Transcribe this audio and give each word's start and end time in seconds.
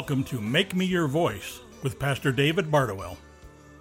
Welcome 0.00 0.24
to 0.24 0.40
Make 0.40 0.74
Me 0.74 0.86
Your 0.86 1.06
Voice 1.06 1.60
with 1.82 1.98
Pastor 1.98 2.32
David 2.32 2.70
Bardowell. 2.70 3.18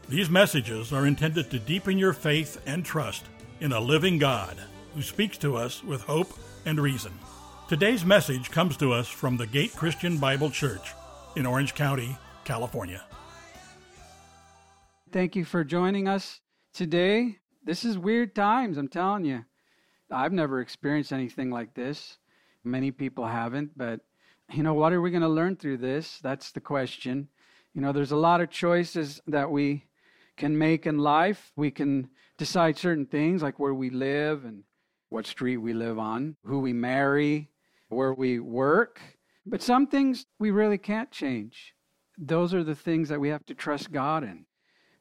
These 0.10 0.30
messages 0.30 0.92
are 0.92 1.08
intended 1.08 1.50
to 1.50 1.60
deepen 1.60 1.98
your 1.98 2.12
faith 2.12 2.62
and 2.66 2.84
trust 2.84 3.24
in 3.62 3.72
a 3.72 3.80
living 3.80 4.18
God 4.18 4.58
who 4.94 5.02
speaks 5.02 5.38
to 5.38 5.56
us 5.56 5.82
with 5.82 6.02
hope 6.02 6.34
and 6.66 6.78
reason. 6.78 7.14
Today's 7.70 8.04
message 8.04 8.52
comes 8.52 8.76
to 8.78 8.92
us 8.92 9.08
from 9.08 9.38
the 9.38 9.48
Gate 9.48 9.74
Christian 9.78 10.18
Bible 10.18 10.50
Church 10.50 10.92
in 11.38 11.46
Orange 11.46 11.74
County, 11.74 12.18
California. 12.44 13.02
Thank 15.14 15.38
you 15.38 15.46
for 15.46 15.64
joining 15.64 16.10
us 16.10 16.42
today. 16.74 17.38
This 17.64 17.86
is 17.86 17.98
weird 17.98 18.36
times, 18.36 18.78
I'm 18.78 18.90
telling 18.90 19.24
you. 19.24 19.46
I've 20.12 20.34
never 20.34 20.60
experienced 20.60 21.14
anything 21.14 21.50
like 21.50 21.76
this. 21.76 22.18
Many 22.66 22.92
people 22.92 23.26
haven't, 23.26 23.78
but 23.78 24.02
you 24.52 24.64
know, 24.64 24.74
what 24.74 24.94
are 24.94 25.02
we 25.02 25.12
going 25.12 25.22
to 25.22 25.30
learn 25.30 25.56
through 25.56 25.78
this? 25.78 26.20
That's 26.22 26.52
the 26.52 26.60
question. 26.60 27.28
You 27.74 27.82
know, 27.82 27.92
there's 27.92 28.12
a 28.12 28.18
lot 28.18 28.42
of 28.42 28.50
choices 28.50 29.22
that 29.28 29.52
we 29.52 29.86
can 30.38 30.58
make 30.58 30.88
in 30.88 30.98
life. 30.98 31.52
We 31.56 31.72
can 31.72 32.10
decide 32.38 32.78
certain 32.78 33.06
things 33.06 33.44
like 33.44 33.60
where 33.60 33.74
we 33.74 33.90
live 33.90 34.46
and 34.46 34.64
what 35.10 35.28
street 35.28 35.58
we 35.58 35.74
live 35.74 36.00
on, 36.00 36.36
who 36.44 36.60
we 36.60 36.74
marry, 36.74 37.50
where 37.90 38.14
we 38.14 38.40
work. 38.40 39.00
But 39.46 39.62
some 39.62 39.88
things 39.88 40.26
we 40.40 40.52
really 40.52 40.78
can't 40.78 41.12
change. 41.12 41.74
Those 42.18 42.54
are 42.54 42.64
the 42.64 42.76
things 42.76 43.10
that 43.10 43.20
we 43.20 43.30
have 43.30 43.46
to 43.48 43.54
trust 43.54 43.92
God 43.92 44.24
in. 44.24 44.46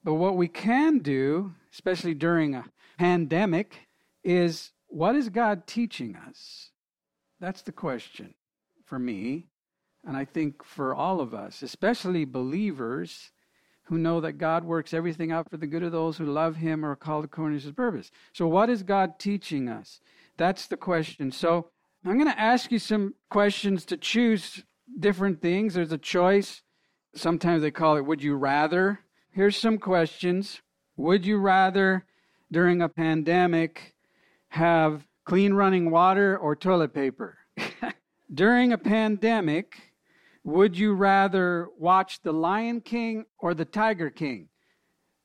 But 0.04 0.14
what 0.14 0.36
we 0.36 0.48
can 0.48 0.98
do, 0.98 1.54
especially 1.72 2.14
during 2.14 2.54
a 2.54 2.64
pandemic, 2.98 3.88
is 4.22 4.72
what 4.86 5.14
is 5.14 5.28
God 5.28 5.66
teaching 5.66 6.16
us? 6.16 6.70
That's 7.40 7.62
the 7.62 7.72
question 7.72 8.34
for 8.88 8.98
me, 8.98 9.46
and 10.06 10.16
I 10.16 10.24
think 10.24 10.64
for 10.64 10.94
all 10.94 11.20
of 11.20 11.34
us, 11.34 11.62
especially 11.62 12.24
believers 12.24 13.30
who 13.84 13.98
know 13.98 14.20
that 14.20 14.32
God 14.32 14.64
works 14.64 14.92
everything 14.92 15.32
out 15.32 15.50
for 15.50 15.56
the 15.56 15.66
good 15.66 15.82
of 15.82 15.92
those 15.92 16.18
who 16.18 16.26
love 16.26 16.56
Him 16.56 16.84
or 16.84 16.92
are 16.92 16.96
called 16.96 17.24
according 17.24 17.58
to 17.58 17.64
His 17.64 17.72
purpose. 17.72 18.10
So, 18.32 18.46
what 18.46 18.70
is 18.70 18.82
God 18.82 19.18
teaching 19.18 19.68
us? 19.68 20.00
That's 20.36 20.66
the 20.66 20.76
question. 20.76 21.32
So, 21.32 21.68
I'm 22.04 22.18
going 22.18 22.30
to 22.30 22.40
ask 22.40 22.70
you 22.70 22.78
some 22.78 23.14
questions 23.28 23.84
to 23.86 23.96
choose 23.96 24.62
different 24.98 25.42
things. 25.42 25.74
There's 25.74 25.92
a 25.92 25.98
choice. 25.98 26.62
Sometimes 27.14 27.62
they 27.62 27.70
call 27.70 27.96
it 27.96 28.06
Would 28.06 28.22
You 28.22 28.36
Rather? 28.36 29.00
Here's 29.30 29.56
some 29.56 29.78
questions. 29.78 30.62
Would 30.96 31.26
you 31.26 31.38
rather, 31.38 32.04
during 32.50 32.82
a 32.82 32.88
pandemic, 32.88 33.94
have 34.48 35.06
clean 35.24 35.54
running 35.54 35.90
water 35.90 36.36
or 36.36 36.56
toilet 36.56 36.92
paper? 36.92 37.38
During 38.32 38.72
a 38.72 38.78
pandemic, 38.78 39.92
would 40.44 40.78
you 40.78 40.94
rather 40.94 41.68
watch 41.78 42.20
The 42.22 42.32
Lion 42.32 42.80
King 42.80 43.24
or 43.38 43.54
The 43.54 43.64
Tiger 43.64 44.10
King? 44.10 44.48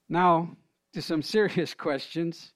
Now, 0.09 0.55
to 0.93 1.01
some 1.01 1.21
serious 1.35 1.73
questions. 1.73 2.53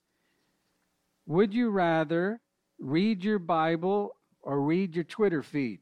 Would 1.25 1.53
you 1.53 1.69
rather 1.69 2.39
read 2.79 3.23
your 3.23 3.39
Bible 3.39 4.15
or 4.41 4.61
read 4.61 4.95
your 4.95 5.03
Twitter 5.03 5.43
feed? 5.43 5.79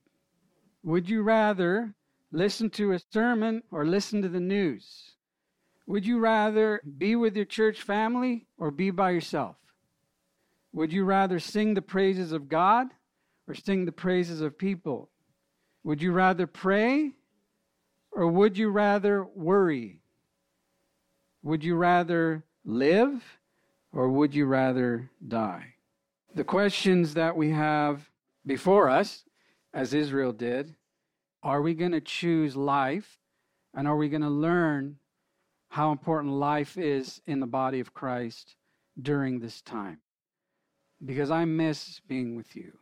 Would 0.83 1.09
you 1.09 1.21
rather 1.21 1.93
listen 2.31 2.69
to 2.71 2.93
a 2.93 2.99
sermon 3.11 3.63
or 3.71 3.85
listen 3.85 4.21
to 4.21 4.29
the 4.29 4.39
news? 4.39 5.15
Would 5.87 6.05
you 6.05 6.19
rather 6.19 6.81
be 6.97 7.15
with 7.15 7.35
your 7.35 7.45
church 7.45 7.81
family 7.81 8.47
or 8.57 8.71
be 8.71 8.89
by 8.89 9.11
yourself? 9.11 9.55
Would 10.73 10.91
you 10.91 11.05
rather 11.05 11.39
sing 11.39 11.73
the 11.73 11.81
praises 11.81 12.31
of 12.31 12.49
God 12.49 12.87
or 13.47 13.53
sing 13.53 13.85
the 13.85 13.91
praises 13.91 14.41
of 14.41 14.57
people? 14.57 15.09
Would 15.83 16.01
you 16.01 16.11
rather 16.11 16.47
pray 16.47 17.11
or 18.11 18.27
would 18.27 18.57
you 18.57 18.69
rather 18.69 19.23
worry? 19.23 20.01
Would 21.43 21.63
you 21.63 21.75
rather 21.75 22.43
live 22.63 23.23
or 23.91 24.09
would 24.09 24.33
you 24.33 24.45
rather 24.45 25.11
die? 25.25 25.75
The 26.33 26.43
questions 26.43 27.13
that 27.13 27.37
we 27.37 27.51
have 27.51 28.09
before 28.45 28.89
us, 28.89 29.23
as 29.73 29.93
Israel 29.93 30.33
did, 30.33 30.75
are 31.43 31.61
we 31.61 31.73
going 31.73 31.91
to 31.91 32.01
choose 32.01 32.55
life 32.55 33.19
and 33.73 33.87
are 33.87 33.95
we 33.95 34.09
going 34.09 34.21
to 34.21 34.29
learn 34.29 34.97
how 35.69 35.91
important 35.91 36.33
life 36.33 36.77
is 36.77 37.21
in 37.27 37.39
the 37.39 37.45
body 37.45 37.79
of 37.79 37.93
Christ 37.93 38.55
during 38.99 39.39
this 39.39 39.61
time? 39.61 39.99
Because 41.03 41.29
I 41.29 41.45
miss 41.45 41.99
being 42.07 42.35
with 42.35 42.55
you. 42.55 42.73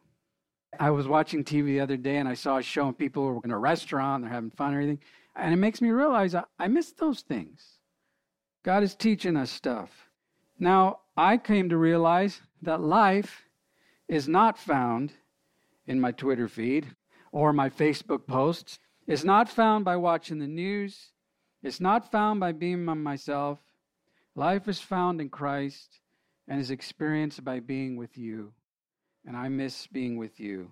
I 0.80 0.92
was 0.92 1.08
watching 1.08 1.44
TV 1.44 1.66
the 1.66 1.80
other 1.80 1.98
day 1.98 2.18
and 2.18 2.28
I 2.28 2.34
saw 2.34 2.58
a 2.58 2.64
show 2.64 2.88
and 2.88 2.98
people 2.98 3.24
were 3.24 3.40
in 3.44 3.52
a 3.52 3.58
restaurant, 3.58 4.24
they're 4.24 4.32
having 4.32 4.52
fun 4.52 4.74
or 4.74 4.80
anything. 4.80 5.00
And 5.36 5.54
it 5.54 5.58
makes 5.58 5.82
me 5.82 5.90
realize 5.90 6.36
I, 6.36 6.44
I 6.60 6.68
miss 6.68 6.92
those 6.92 7.22
things. 7.22 7.80
God 8.64 8.84
is 8.84 8.96
teaching 8.96 9.36
us 9.36 9.52
stuff. 9.52 10.10
Now, 10.60 11.00
I 11.18 11.38
came 11.38 11.70
to 11.70 11.78
realize 11.78 12.42
that 12.62 12.82
life 12.82 13.44
is 14.08 14.28
not 14.28 14.58
found 14.58 15.14
in 15.86 16.00
my 16.00 16.12
Twitter 16.12 16.48
feed 16.48 16.96
or 17.32 17.52
my 17.52 17.70
Facebook 17.70 18.26
posts. 18.26 18.80
It's 19.08 19.24
not 19.24 19.50
found 19.50 19.84
by 19.86 19.98
watching 19.98 20.40
the 20.40 20.48
news. 20.48 21.12
It's 21.62 21.80
not 21.80 22.12
found 22.12 22.40
by 22.40 22.52
being 22.52 22.86
by 22.86 22.94
myself. 22.94 23.60
Life 24.36 24.68
is 24.68 24.80
found 24.80 25.20
in 25.20 25.30
Christ 25.30 26.00
and 26.48 26.60
is 26.60 26.72
experienced 26.72 27.44
by 27.44 27.60
being 27.60 27.96
with 27.96 28.18
you 28.18 28.54
and 29.26 29.36
I 29.36 29.50
miss 29.50 29.88
being 29.88 30.18
with 30.18 30.40
you. 30.40 30.72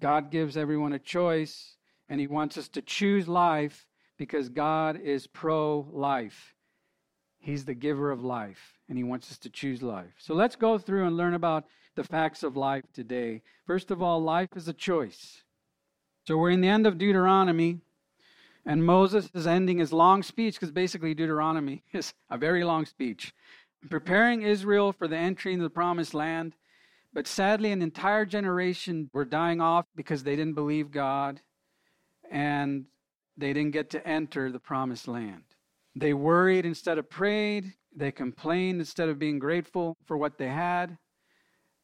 God 0.00 0.30
gives 0.30 0.56
everyone 0.56 0.92
a 0.92 0.98
choice, 0.98 1.76
and 2.08 2.20
He 2.20 2.26
wants 2.26 2.56
us 2.56 2.68
to 2.68 2.82
choose 2.82 3.28
life 3.28 3.86
because 4.16 4.48
God 4.48 5.00
is 5.00 5.26
pro 5.26 5.86
life. 5.92 6.54
He's 7.38 7.64
the 7.64 7.74
giver 7.74 8.10
of 8.10 8.22
life, 8.22 8.78
and 8.88 8.98
He 8.98 9.04
wants 9.04 9.30
us 9.30 9.38
to 9.38 9.50
choose 9.50 9.82
life. 9.82 10.14
So 10.18 10.34
let's 10.34 10.56
go 10.56 10.78
through 10.78 11.06
and 11.06 11.16
learn 11.16 11.34
about 11.34 11.64
the 11.94 12.04
facts 12.04 12.42
of 12.42 12.56
life 12.56 12.84
today. 12.92 13.42
First 13.66 13.90
of 13.90 14.02
all, 14.02 14.22
life 14.22 14.50
is 14.56 14.68
a 14.68 14.72
choice. 14.72 15.42
So 16.26 16.36
we're 16.36 16.50
in 16.50 16.60
the 16.60 16.68
end 16.68 16.86
of 16.86 16.98
Deuteronomy, 16.98 17.80
and 18.64 18.84
Moses 18.84 19.30
is 19.34 19.46
ending 19.46 19.78
his 19.78 19.92
long 19.92 20.22
speech 20.22 20.54
because 20.54 20.70
basically 20.70 21.14
Deuteronomy 21.14 21.82
is 21.92 22.12
a 22.28 22.36
very 22.36 22.64
long 22.64 22.84
speech, 22.84 23.32
preparing 23.88 24.42
Israel 24.42 24.92
for 24.92 25.08
the 25.08 25.16
entry 25.16 25.54
into 25.54 25.62
the 25.62 25.70
promised 25.70 26.14
land. 26.14 26.54
But 27.18 27.26
sadly, 27.26 27.72
an 27.72 27.82
entire 27.82 28.24
generation 28.24 29.10
were 29.12 29.24
dying 29.24 29.60
off 29.60 29.86
because 29.96 30.22
they 30.22 30.36
didn't 30.36 30.54
believe 30.54 30.92
God 30.92 31.40
and 32.30 32.84
they 33.36 33.52
didn't 33.52 33.72
get 33.72 33.90
to 33.90 34.06
enter 34.06 34.52
the 34.52 34.60
promised 34.60 35.08
land. 35.08 35.42
They 35.96 36.14
worried 36.14 36.64
instead 36.64 36.96
of 36.96 37.10
prayed. 37.10 37.74
They 37.92 38.12
complained 38.12 38.78
instead 38.78 39.08
of 39.08 39.18
being 39.18 39.40
grateful 39.40 39.96
for 40.06 40.16
what 40.16 40.38
they 40.38 40.46
had. 40.46 40.96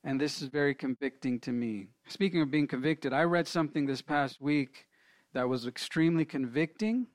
And 0.04 0.20
this 0.20 0.40
is 0.40 0.46
very 0.50 0.72
convicting 0.72 1.40
to 1.40 1.50
me. 1.50 1.88
Speaking 2.06 2.40
of 2.40 2.52
being 2.52 2.68
convicted, 2.68 3.12
I 3.12 3.24
read 3.24 3.48
something 3.48 3.86
this 3.86 4.02
past 4.02 4.40
week 4.40 4.86
that 5.32 5.48
was 5.48 5.66
extremely 5.66 6.24
convicting 6.24 7.08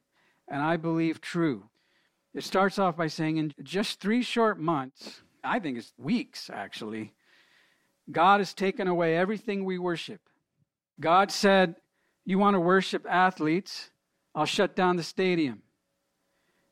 and 0.49 0.61
I 0.61 0.75
believe 0.75 1.21
true. 1.21 1.69
It 2.33 2.43
starts 2.43 2.79
off 2.79 2.97
by 2.97 3.07
saying, 3.07 3.37
in 3.37 3.53
just 3.63 4.01
three 4.01 4.23
short 4.23 4.59
months, 4.59 5.21
I 5.41 5.59
think 5.59 5.77
it's 5.77 5.93
weeks 5.97 6.49
actually, 6.53 7.13
God 8.11 8.39
has 8.39 8.53
taken 8.53 8.87
away 8.87 9.15
everything 9.15 9.65
we 9.65 9.77
worship. 9.77 10.21
God 10.99 11.31
said, 11.31 11.75
You 12.25 12.39
want 12.39 12.55
to 12.55 12.59
worship 12.59 13.05
athletes? 13.09 13.91
I'll 14.33 14.45
shut 14.45 14.75
down 14.75 14.95
the 14.95 15.03
stadium. 15.03 15.63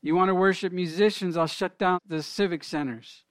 You 0.01 0.15
want 0.15 0.29
to 0.29 0.35
worship 0.35 0.71
musicians? 0.71 1.37
I'll 1.37 1.47
shut 1.47 1.77
down 1.77 1.99
the 2.07 2.21
civic 2.21 2.63
centers. 2.63 3.23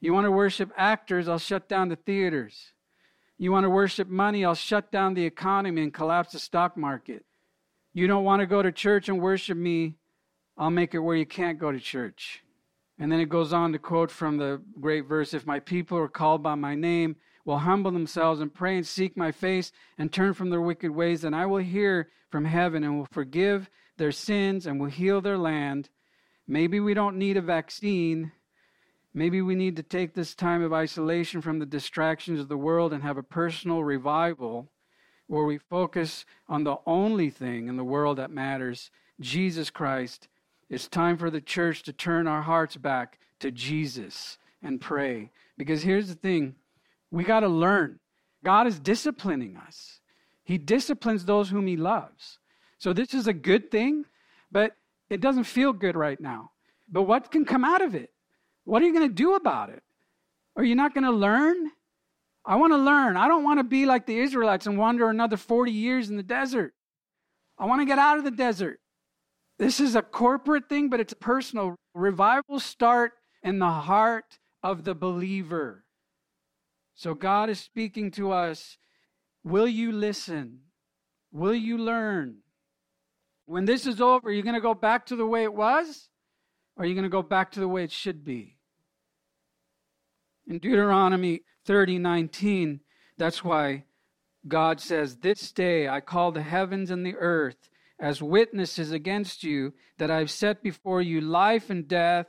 You 0.00 0.12
want 0.12 0.24
to 0.24 0.30
worship 0.30 0.72
actors? 0.76 1.28
I'll 1.28 1.38
shut 1.38 1.68
down 1.68 1.88
the 1.88 1.96
theaters. 1.96 2.72
You 3.38 3.52
want 3.52 3.64
to 3.64 3.70
worship 3.70 4.08
money? 4.08 4.44
I'll 4.44 4.54
shut 4.54 4.90
down 4.90 5.14
the 5.14 5.24
economy 5.24 5.82
and 5.82 5.94
collapse 5.94 6.32
the 6.32 6.38
stock 6.38 6.76
market. 6.76 7.24
You 7.92 8.06
don't 8.06 8.24
want 8.24 8.40
to 8.40 8.46
go 8.46 8.62
to 8.62 8.72
church 8.72 9.08
and 9.08 9.20
worship 9.20 9.56
me? 9.56 9.94
I'll 10.56 10.70
make 10.70 10.94
it 10.94 10.98
where 10.98 11.16
you 11.16 11.26
can't 11.26 11.58
go 11.58 11.72
to 11.72 11.80
church. 11.80 12.42
And 12.98 13.10
then 13.10 13.18
it 13.18 13.28
goes 13.28 13.52
on 13.52 13.72
to 13.72 13.78
quote 13.78 14.10
from 14.10 14.36
the 14.36 14.60
great 14.78 15.06
verse 15.06 15.32
If 15.32 15.46
my 15.46 15.58
people 15.58 15.98
are 15.98 16.08
called 16.08 16.42
by 16.42 16.54
my 16.54 16.74
name, 16.74 17.16
will 17.50 17.58
humble 17.58 17.90
themselves 17.90 18.40
and 18.40 18.54
pray 18.54 18.76
and 18.76 18.86
seek 18.86 19.16
my 19.16 19.32
face 19.32 19.72
and 19.98 20.12
turn 20.12 20.32
from 20.32 20.50
their 20.50 20.60
wicked 20.60 20.92
ways, 20.92 21.22
then 21.22 21.34
I 21.34 21.46
will 21.46 21.58
hear 21.58 22.08
from 22.30 22.44
heaven 22.44 22.84
and 22.84 22.96
will 22.96 23.08
forgive 23.10 23.68
their 23.96 24.12
sins 24.12 24.66
and 24.66 24.78
will 24.78 24.88
heal 24.88 25.20
their 25.20 25.36
land. 25.36 25.88
Maybe 26.46 26.78
we 26.78 26.94
don't 26.94 27.18
need 27.18 27.36
a 27.36 27.42
vaccine. 27.42 28.30
Maybe 29.12 29.42
we 29.42 29.56
need 29.56 29.74
to 29.76 29.82
take 29.82 30.14
this 30.14 30.32
time 30.32 30.62
of 30.62 30.72
isolation 30.72 31.40
from 31.40 31.58
the 31.58 31.66
distractions 31.66 32.38
of 32.38 32.48
the 32.48 32.56
world 32.56 32.92
and 32.92 33.02
have 33.02 33.18
a 33.18 33.22
personal 33.22 33.82
revival 33.82 34.70
where 35.26 35.44
we 35.44 35.58
focus 35.58 36.24
on 36.48 36.62
the 36.62 36.76
only 36.86 37.30
thing 37.30 37.66
in 37.66 37.76
the 37.76 37.82
world 37.82 38.18
that 38.18 38.30
matters 38.30 38.92
Jesus 39.18 39.70
Christ. 39.70 40.28
It's 40.68 40.86
time 40.86 41.16
for 41.16 41.30
the 41.30 41.40
church 41.40 41.82
to 41.82 41.92
turn 41.92 42.28
our 42.28 42.42
hearts 42.42 42.76
back 42.76 43.18
to 43.40 43.50
Jesus 43.50 44.38
and 44.62 44.80
pray. 44.80 45.32
Because 45.58 45.82
here's 45.82 46.06
the 46.06 46.14
thing 46.14 46.54
we 47.10 47.24
got 47.24 47.40
to 47.40 47.48
learn. 47.48 47.98
God 48.44 48.66
is 48.66 48.78
disciplining 48.78 49.56
us. 49.56 50.00
He 50.44 50.58
disciplines 50.58 51.24
those 51.24 51.50
whom 51.50 51.66
He 51.66 51.76
loves. 51.76 52.38
So 52.78 52.92
this 52.92 53.14
is 53.14 53.26
a 53.26 53.32
good 53.32 53.70
thing, 53.70 54.04
but 54.50 54.72
it 55.08 55.20
doesn't 55.20 55.44
feel 55.44 55.72
good 55.72 55.96
right 55.96 56.20
now. 56.20 56.50
But 56.90 57.02
what 57.02 57.30
can 57.30 57.44
come 57.44 57.64
out 57.64 57.82
of 57.82 57.94
it? 57.94 58.10
What 58.64 58.82
are 58.82 58.86
you 58.86 58.92
going 58.92 59.08
to 59.08 59.14
do 59.14 59.34
about 59.34 59.70
it? 59.70 59.82
Are 60.56 60.64
you 60.64 60.74
not 60.74 60.94
going 60.94 61.04
to 61.04 61.10
learn? 61.10 61.70
I 62.44 62.56
want 62.56 62.72
to 62.72 62.78
learn. 62.78 63.16
I 63.16 63.28
don't 63.28 63.44
want 63.44 63.60
to 63.60 63.64
be 63.64 63.86
like 63.86 64.06
the 64.06 64.18
Israelites 64.18 64.66
and 64.66 64.78
wander 64.78 65.08
another 65.08 65.36
40 65.36 65.72
years 65.72 66.10
in 66.10 66.16
the 66.16 66.22
desert. 66.22 66.74
I 67.58 67.66
want 67.66 67.82
to 67.82 67.86
get 67.86 67.98
out 67.98 68.18
of 68.18 68.24
the 68.24 68.30
desert. 68.30 68.80
This 69.58 69.78
is 69.78 69.94
a 69.94 70.02
corporate 70.02 70.68
thing, 70.68 70.88
but 70.88 71.00
it's 71.00 71.12
personal. 71.12 71.76
Revival 71.94 72.58
start 72.60 73.12
in 73.42 73.58
the 73.58 73.68
heart 73.68 74.38
of 74.62 74.84
the 74.84 74.94
believer. 74.94 75.84
So 77.00 77.14
God 77.14 77.48
is 77.48 77.58
speaking 77.58 78.10
to 78.10 78.30
us. 78.30 78.76
Will 79.42 79.66
you 79.66 79.90
listen? 79.90 80.58
Will 81.32 81.54
you 81.54 81.78
learn? 81.78 82.40
When 83.46 83.64
this 83.64 83.86
is 83.86 84.02
over, 84.02 84.28
are 84.28 84.32
you 84.32 84.42
going 84.42 84.54
to 84.54 84.60
go 84.60 84.74
back 84.74 85.06
to 85.06 85.16
the 85.16 85.24
way 85.24 85.44
it 85.44 85.54
was? 85.54 86.10
Or 86.76 86.84
are 86.84 86.86
you 86.86 86.92
going 86.92 87.04
to 87.04 87.08
go 87.08 87.22
back 87.22 87.52
to 87.52 87.60
the 87.60 87.68
way 87.68 87.84
it 87.84 87.90
should 87.90 88.22
be? 88.22 88.58
In 90.46 90.58
Deuteronomy 90.58 91.40
30 91.64 91.96
19, 91.96 92.80
that's 93.16 93.42
why 93.42 93.84
God 94.46 94.78
says, 94.78 95.16
This 95.16 95.52
day 95.52 95.88
I 95.88 96.00
call 96.00 96.32
the 96.32 96.42
heavens 96.42 96.90
and 96.90 97.06
the 97.06 97.16
earth 97.16 97.70
as 97.98 98.22
witnesses 98.22 98.92
against 98.92 99.42
you 99.42 99.72
that 99.96 100.10
I've 100.10 100.30
set 100.30 100.62
before 100.62 101.00
you 101.00 101.22
life 101.22 101.70
and 101.70 101.88
death, 101.88 102.26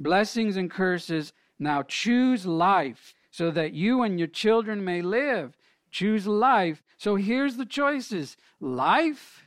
blessings 0.00 0.56
and 0.56 0.68
curses. 0.68 1.32
Now 1.60 1.84
choose 1.84 2.44
life 2.44 3.14
so 3.30 3.50
that 3.50 3.72
you 3.72 4.02
and 4.02 4.18
your 4.18 4.28
children 4.28 4.84
may 4.84 5.02
live. 5.02 5.56
Choose 5.90 6.26
life. 6.26 6.82
So 6.98 7.16
here's 7.16 7.56
the 7.56 7.66
choices 7.66 8.36
life 8.60 9.46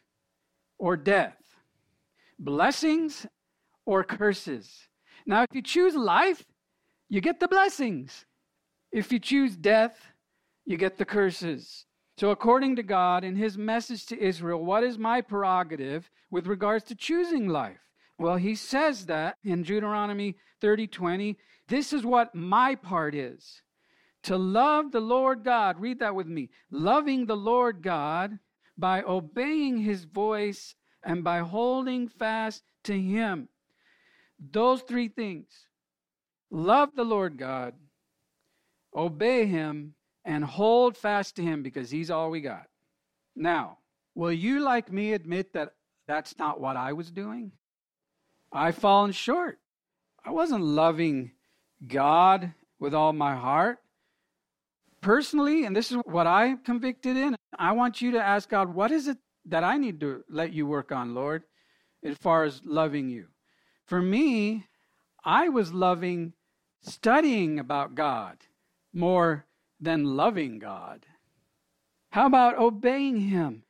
or 0.78 0.98
death, 0.98 1.38
blessings 2.40 3.26
or 3.86 4.04
curses. 4.04 4.88
Now, 5.26 5.44
if 5.44 5.50
you 5.54 5.62
choose 5.62 5.96
life, 5.96 6.44
you 7.10 7.22
get 7.22 7.40
the 7.40 7.48
blessings. 7.48 8.26
If 8.92 9.12
you 9.12 9.20
choose 9.20 9.56
death, 9.56 10.12
you 10.66 10.78
get 10.78 10.98
the 10.98 11.06
curses. 11.06 11.86
So, 12.18 12.30
according 12.30 12.76
to 12.76 12.84
God, 12.84 13.24
in 13.24 13.36
his 13.36 13.58
message 13.58 14.06
to 14.08 14.22
Israel, 14.22 14.64
what 14.64 14.84
is 14.84 14.98
my 14.98 15.22
prerogative 15.22 16.12
with 16.30 16.46
regards 16.46 16.84
to 16.86 16.96
choosing 16.96 17.48
life? 17.48 17.80
Well, 18.20 18.36
he 18.36 18.54
says 18.54 19.08
that 19.08 19.38
in 19.44 19.64
Deuteronomy 19.64 20.36
30 20.62 20.88
20. 20.88 21.38
This 21.68 21.92
is 21.92 22.06
what 22.06 22.36
my 22.36 22.76
part 22.76 23.16
is 23.16 23.63
to 24.24 24.38
love 24.38 24.92
the 24.92 25.00
Lord 25.00 25.44
God. 25.44 25.80
Read 25.80 26.00
that 26.00 26.16
with 26.16 26.28
me. 26.28 26.50
Loving 26.72 27.26
the 27.26 27.38
Lord 27.38 27.82
God 27.82 28.40
by 28.78 29.02
obeying 29.04 29.78
his 29.78 30.06
voice 30.06 30.76
and 31.04 31.24
by 31.24 31.40
holding 31.40 32.08
fast 32.08 32.64
to 32.86 33.00
him. 33.00 33.50
Those 34.52 34.82
three 34.82 35.08
things 35.08 35.68
love 36.50 36.90
the 36.96 37.04
Lord 37.04 37.38
God, 37.38 37.74
obey 38.96 39.46
him, 39.46 39.96
and 40.26 40.44
hold 40.44 40.98
fast 40.98 41.36
to 41.36 41.42
Him 41.42 41.64
because 41.64 41.90
He's 41.92 42.12
all 42.12 42.30
we 42.30 42.42
got. 42.42 42.68
Now, 43.36 43.80
will 44.16 44.32
you, 44.32 44.62
like 44.62 44.92
me, 44.92 45.14
admit 45.14 45.54
that 45.54 45.74
that's 46.08 46.38
not 46.38 46.62
what 46.62 46.78
I 46.78 46.94
was 46.94 47.12
doing? 47.12 47.52
I've 48.52 48.78
fallen 48.78 49.12
short. 49.12 49.60
I 50.26 50.32
wasn't 50.32 50.64
loving 50.64 51.32
God 51.86 52.54
with 52.80 52.94
all 52.94 53.14
my 53.14 53.36
heart. 53.36 53.80
Personally, 55.04 55.66
and 55.66 55.76
this 55.76 55.92
is 55.92 55.98
what 56.06 56.28
I'm 56.28 56.60
convicted 56.60 57.18
in, 57.18 57.36
I 57.60 57.74
want 57.74 58.02
you 58.02 58.12
to 58.12 58.24
ask 58.24 58.50
God, 58.50 58.74
what 58.74 58.90
is 58.90 59.10
it 59.10 59.18
that 59.46 59.64
I 59.64 59.78
need 59.78 60.00
to 60.00 60.24
let 60.30 60.54
you 60.54 60.66
work 60.66 60.94
on, 60.94 61.14
Lord, 61.14 61.44
as 62.04 62.18
far 62.18 62.46
as 62.46 62.62
loving 62.64 63.10
you? 63.10 63.28
For 63.86 64.02
me, 64.02 64.66
I 65.26 65.50
was 65.50 65.74
loving 65.74 66.32
studying 66.82 67.60
about 67.60 67.96
God 67.96 68.38
more 68.94 69.46
than 69.78 70.16
loving 70.16 70.60
God? 70.60 71.06
How 72.12 72.26
about 72.26 72.58
obeying 72.58 73.18
Him? 73.18 73.64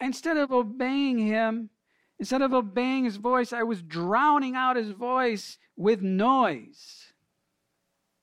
Instead 0.00 0.36
of 0.36 0.50
obeying 0.50 1.18
Him, 1.18 1.70
instead 2.18 2.42
of 2.42 2.52
obeying 2.52 3.04
His 3.04 3.18
voice, 3.18 3.52
I 3.52 3.62
was 3.62 3.82
drowning 3.82 4.56
out 4.56 4.74
His 4.74 4.90
voice 4.90 5.58
with 5.76 6.02
noise. 6.02 7.11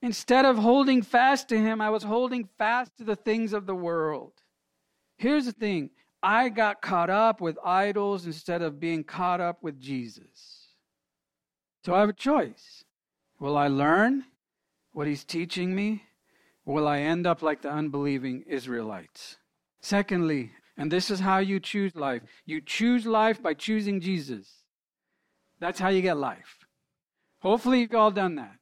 Instead 0.02 0.46
of 0.46 0.58
holding 0.58 1.02
fast 1.02 1.50
to 1.50 1.58
Him, 1.58 1.82
I 1.82 1.90
was 1.90 2.04
holding 2.04 2.48
fast 2.58 2.96
to 2.98 3.04
the 3.04 3.16
things 3.16 3.54
of 3.54 3.66
the 3.66 3.76
world. 3.76 4.34
Here's 5.18 5.46
the 5.46 5.52
thing 5.52 5.90
I 6.24 6.50
got 6.50 6.82
caught 6.82 7.10
up 7.10 7.42
with 7.42 7.58
idols 7.64 8.26
instead 8.26 8.62
of 8.62 8.80
being 8.80 9.04
caught 9.04 9.42
up 9.42 9.62
with 9.62 9.80
Jesus. 9.80 10.68
So 11.86 11.94
I 11.94 12.00
have 12.00 12.10
a 12.10 12.14
choice. 12.14 12.84
Will 13.40 13.58
I 13.58 13.68
learn 13.68 14.26
what 14.92 15.08
He's 15.08 15.24
teaching 15.24 15.76
me? 15.76 16.04
will 16.70 16.88
I 16.88 17.00
end 17.00 17.26
up 17.26 17.42
like 17.42 17.64
the 17.64 17.72
unbelieving 17.72 18.44
Israelites? 18.48 19.38
Secondly, 19.82 20.52
and 20.78 20.92
this 20.92 21.10
is 21.10 21.20
how 21.20 21.40
you 21.40 21.60
choose 21.60 21.96
life 21.96 22.22
you 22.46 22.62
choose 22.62 23.06
life 23.06 23.42
by 23.42 23.54
choosing 23.54 24.00
Jesus. 24.00 24.64
That's 25.60 25.80
how 25.80 25.90
you 25.90 26.02
get 26.02 26.18
life. 26.18 26.58
Hopefully, 27.42 27.82
you've 27.82 27.96
all 27.96 28.12
done 28.12 28.36
that. 28.36 28.59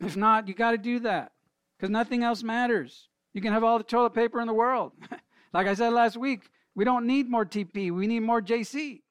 If 0.00 0.16
not, 0.16 0.48
you 0.48 0.54
got 0.54 0.72
to 0.72 0.78
do 0.78 1.00
that 1.00 1.32
because 1.76 1.90
nothing 1.90 2.22
else 2.22 2.42
matters. 2.42 3.08
You 3.32 3.40
can 3.40 3.52
have 3.52 3.64
all 3.64 3.78
the 3.78 3.84
toilet 3.84 4.14
paper 4.14 4.40
in 4.40 4.46
the 4.46 4.54
world. 4.54 4.92
like 5.52 5.66
I 5.66 5.74
said 5.74 5.92
last 5.92 6.16
week, 6.16 6.50
we 6.74 6.84
don't 6.84 7.06
need 7.06 7.30
more 7.30 7.44
TP, 7.44 7.90
we 7.90 8.06
need 8.06 8.20
more 8.20 8.42
JC. 8.42 9.02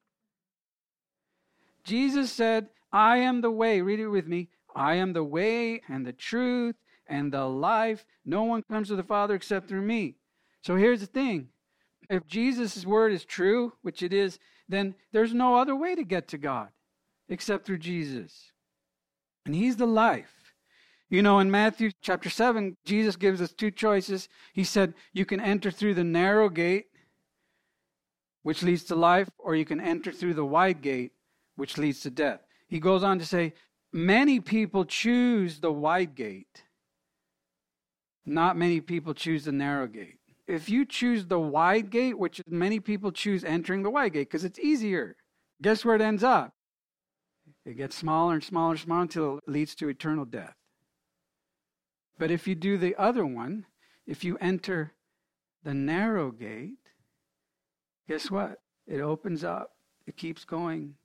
Jesus 1.84 2.32
said, 2.32 2.70
I 2.92 3.18
am 3.18 3.42
the 3.42 3.52
way. 3.52 3.82
Read 3.82 4.00
it 4.00 4.08
with 4.08 4.28
me. 4.28 4.50
I 4.76 4.96
am 4.96 5.14
the 5.14 5.24
way 5.24 5.82
and 5.90 6.06
the 6.06 6.14
truth 6.14 6.76
and 7.08 7.32
the 7.32 7.46
life. 7.46 8.06
No 8.26 8.44
one 8.44 8.64
comes 8.64 8.88
to 8.88 8.96
the 8.96 9.04
Father 9.04 9.36
except 9.36 9.68
through 9.68 9.82
me. 9.82 10.16
So 10.62 10.76
here's 10.76 11.02
the 11.02 11.08
thing 11.08 11.50
if 12.10 12.28
Jesus' 12.28 12.86
word 12.86 13.12
is 13.12 13.26
true, 13.26 13.74
which 13.82 14.02
it 14.04 14.14
is, 14.14 14.40
then 14.70 14.96
there's 15.12 15.34
no 15.34 15.56
other 15.56 15.76
way 15.76 15.96
to 15.96 16.04
get 16.04 16.28
to 16.30 16.38
God 16.38 16.70
except 17.28 17.66
through 17.66 17.80
Jesus. 17.80 18.52
And 19.46 19.56
He's 19.56 19.76
the 19.76 19.86
life. 19.86 20.43
You 21.14 21.22
know, 21.22 21.38
in 21.40 21.52
Matthew 21.52 21.92
chapter 22.02 22.30
7, 22.30 22.76
Jesus 22.86 23.16
gives 23.16 23.40
us 23.40 23.54
two 23.54 23.70
choices. 23.70 24.28
He 24.54 24.64
said, 24.64 24.96
You 25.14 25.26
can 25.26 25.40
enter 25.40 25.70
through 25.70 25.94
the 25.94 26.04
narrow 26.04 26.50
gate, 26.50 26.88
which 28.42 28.64
leads 28.64 28.84
to 28.86 28.96
life, 28.96 29.30
or 29.38 29.56
you 29.56 29.64
can 29.64 29.80
enter 29.80 30.12
through 30.12 30.34
the 30.34 30.46
wide 30.46 30.82
gate, 30.82 31.12
which 31.56 31.78
leads 31.78 32.00
to 32.02 32.10
death. 32.10 32.40
He 32.68 32.80
goes 32.80 33.04
on 33.04 33.20
to 33.20 33.26
say, 33.26 33.54
Many 33.92 34.40
people 34.40 34.86
choose 34.86 35.60
the 35.60 35.72
wide 35.72 36.16
gate 36.16 36.64
not 38.26 38.58
many 38.58 38.80
people 38.80 39.14
choose 39.14 39.46
the 39.46 39.52
narrow 39.52 39.88
gate. 39.88 40.20
If 40.48 40.70
you 40.70 40.86
choose 40.86 41.26
the 41.26 41.40
wide 41.40 41.90
gate, 41.90 42.18
which 42.18 42.42
many 42.48 42.80
people 42.80 43.12
choose 43.12 43.44
entering 43.44 43.84
the 43.84 43.90
wide 43.90 44.14
gate 44.14 44.30
because 44.30 44.44
it's 44.44 44.60
easier, 44.60 45.16
guess 45.62 45.84
where 45.84 45.96
it 45.96 46.02
ends 46.02 46.24
up? 46.24 46.54
It 47.66 47.78
gets 47.78 47.96
smaller 47.96 48.34
and 48.34 48.44
smaller 48.44 48.72
and 48.72 48.80
smaller 48.80 49.02
until 49.04 49.38
it 49.38 49.44
leads 49.48 49.76
to 49.76 49.90
eternal 49.90 50.26
death. 50.26 50.56
But 52.18 52.32
if 52.32 52.48
you 52.48 52.56
do 52.56 52.78
the 52.78 52.96
other 52.96 53.26
one, 53.26 53.66
if 54.06 54.24
you 54.24 54.38
enter 54.40 54.94
the 55.64 55.74
narrow 55.74 56.32
gate, 56.32 56.78
guess 58.08 58.30
what? 58.30 58.62
It 58.88 59.02
opens 59.02 59.44
up. 59.44 59.72
It 60.06 60.18
keeps 60.18 60.46
going, 60.46 60.96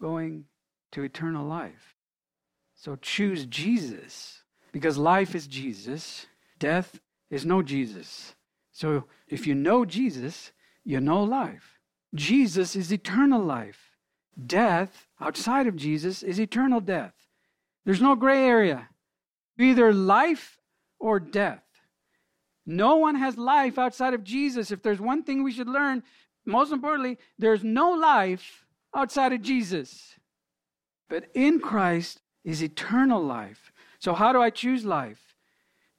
going 0.00 0.44
to 0.92 1.02
eternal 1.02 1.46
life. 1.46 1.94
So 2.74 2.96
choose 2.96 3.46
Jesus 3.46 4.42
because 4.72 4.98
life 4.98 5.34
is 5.34 5.46
Jesus 5.46 6.26
Death 6.58 7.00
is 7.30 7.44
no 7.44 7.62
Jesus. 7.62 8.34
So 8.72 9.04
if 9.28 9.46
you 9.46 9.54
know 9.54 9.84
Jesus, 9.84 10.52
you 10.84 11.00
know 11.00 11.22
life. 11.22 11.78
Jesus 12.14 12.76
is 12.76 12.92
eternal 12.92 13.42
life. 13.42 13.90
Death 14.46 15.06
outside 15.20 15.66
of 15.66 15.76
Jesus 15.76 16.22
is 16.22 16.40
eternal 16.40 16.80
death. 16.80 17.14
There's 17.84 18.00
no 18.00 18.16
gray 18.16 18.44
area. 18.46 18.88
Either 19.58 19.92
life 19.92 20.58
or 20.98 21.20
death. 21.20 21.62
No 22.66 22.96
one 22.96 23.16
has 23.16 23.36
life 23.36 23.78
outside 23.78 24.14
of 24.14 24.24
Jesus. 24.24 24.70
If 24.70 24.82
there's 24.82 25.00
one 25.00 25.22
thing 25.22 25.42
we 25.42 25.52
should 25.52 25.68
learn, 25.68 26.02
most 26.46 26.72
importantly, 26.72 27.18
there's 27.38 27.62
no 27.62 27.90
life 27.90 28.66
outside 28.94 29.32
of 29.32 29.42
Jesus. 29.42 30.14
But 31.08 31.26
in 31.34 31.60
Christ 31.60 32.22
is 32.44 32.62
eternal 32.62 33.22
life. 33.22 33.72
So, 33.98 34.14
how 34.14 34.32
do 34.32 34.40
I 34.40 34.50
choose 34.50 34.84
life? 34.84 35.36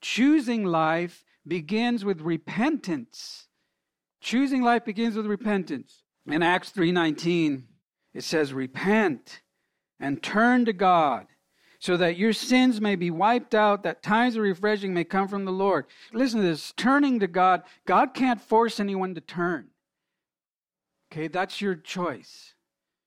Choosing 0.02 0.64
life 0.64 1.24
begins 1.48 2.04
with 2.04 2.22
repentance. 2.22 3.48
Choosing 4.22 4.62
life 4.62 4.86
begins 4.86 5.16
with 5.16 5.26
repentance. 5.26 6.04
In 6.26 6.42
Acts 6.42 6.72
3:19, 6.72 7.68
it 8.14 8.24
says, 8.24 8.54
"Repent 8.54 9.42
and 10.00 10.22
turn 10.22 10.66
to 10.66 10.74
God, 10.74 11.28
so 11.80 11.98
that 11.98 12.18
your 12.18 12.34
sins 12.34 12.80
may 12.82 12.96
be 12.96 13.12
wiped 13.12 13.56
out, 13.56 13.84
that 13.84 14.04
times 14.04 14.36
of 14.36 14.42
refreshing 14.44 14.94
may 14.94 15.04
come 15.04 15.28
from 15.28 15.46
the 15.46 15.52
Lord." 15.52 15.86
Listen 16.14 16.42
to 16.42 16.48
this, 16.48 16.74
turning 16.74 17.20
to 17.20 17.28
God, 17.28 17.64
God 17.86 18.14
can't 18.14 18.42
force 18.42 18.80
anyone 18.80 19.16
to 19.16 19.22
turn. 19.22 19.72
Okay, 21.12 21.28
that's 21.28 21.62
your 21.62 21.76
choice. 21.76 22.56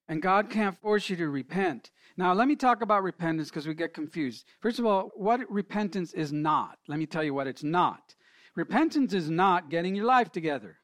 And 0.08 0.22
God 0.22 0.48
can't 0.48 0.80
force 0.80 1.10
you 1.10 1.16
to 1.16 1.28
repent. 1.28 1.90
Now, 2.16 2.32
let 2.32 2.48
me 2.48 2.56
talk 2.56 2.80
about 2.80 3.02
repentance 3.02 3.50
because 3.50 3.68
we 3.68 3.74
get 3.74 3.94
confused. 3.94 4.46
First 4.60 4.78
of 4.78 4.86
all, 4.86 5.10
what 5.14 5.48
repentance 5.50 6.14
is 6.14 6.32
not. 6.32 6.78
Let 6.88 6.98
me 6.98 7.06
tell 7.06 7.22
you 7.22 7.34
what 7.34 7.46
it's 7.46 7.62
not. 7.62 8.14
Repentance 8.56 9.12
is 9.12 9.30
not 9.30 9.70
getting 9.70 9.94
your 9.94 10.06
life 10.06 10.32
together. 10.32 10.78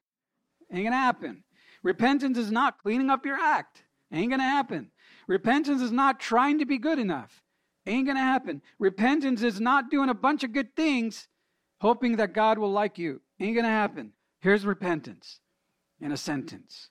Ain't 0.71 0.85
gonna 0.85 0.97
happen. 0.97 1.45
Repentance 1.83 2.39
is 2.39 2.53
not 2.53 2.79
cleaning 2.79 3.11
up 3.11 3.27
your 3.27 3.37
act. 3.37 3.85
Ain't 4.13 4.31
gonna 4.31 4.43
happen. 4.43 4.93
Repentance 5.27 5.83
is 5.83 5.93
not 5.93 6.21
trying 6.21 6.59
to 6.59 6.67
be 6.67 6.79
good 6.79 6.99
enough. 6.99 7.44
Ain't 7.87 8.07
gonna 8.07 8.21
happen. 8.21 8.63
Repentance 8.79 9.43
is 9.43 9.61
not 9.61 9.91
doing 9.91 10.09
a 10.09 10.15
bunch 10.15 10.43
of 10.43 10.53
good 10.53 10.75
things 10.75 11.29
hoping 11.81 12.17
that 12.17 12.33
God 12.33 12.59
will 12.59 12.73
like 12.73 12.99
you. 12.99 13.21
Ain't 13.39 13.57
gonna 13.57 13.69
happen. 13.69 14.13
Here's 14.41 14.65
repentance 14.67 15.41
in 16.01 16.13
a 16.13 16.17
sentence 16.17 16.91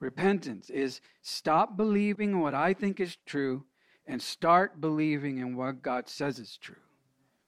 repentance 0.00 0.68
is 0.68 1.00
stop 1.22 1.76
believing 1.76 2.40
what 2.40 2.54
I 2.54 2.74
think 2.74 2.98
is 2.98 3.16
true 3.24 3.64
and 4.04 4.20
start 4.20 4.80
believing 4.80 5.38
in 5.38 5.56
what 5.56 5.80
God 5.80 6.08
says 6.08 6.40
is 6.40 6.56
true. 6.56 6.74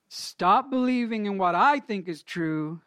Stop 0.08 0.70
believing 0.70 1.26
in 1.26 1.36
what 1.36 1.56
I 1.56 1.80
think 1.80 2.06
is 2.06 2.22
true 2.22 2.80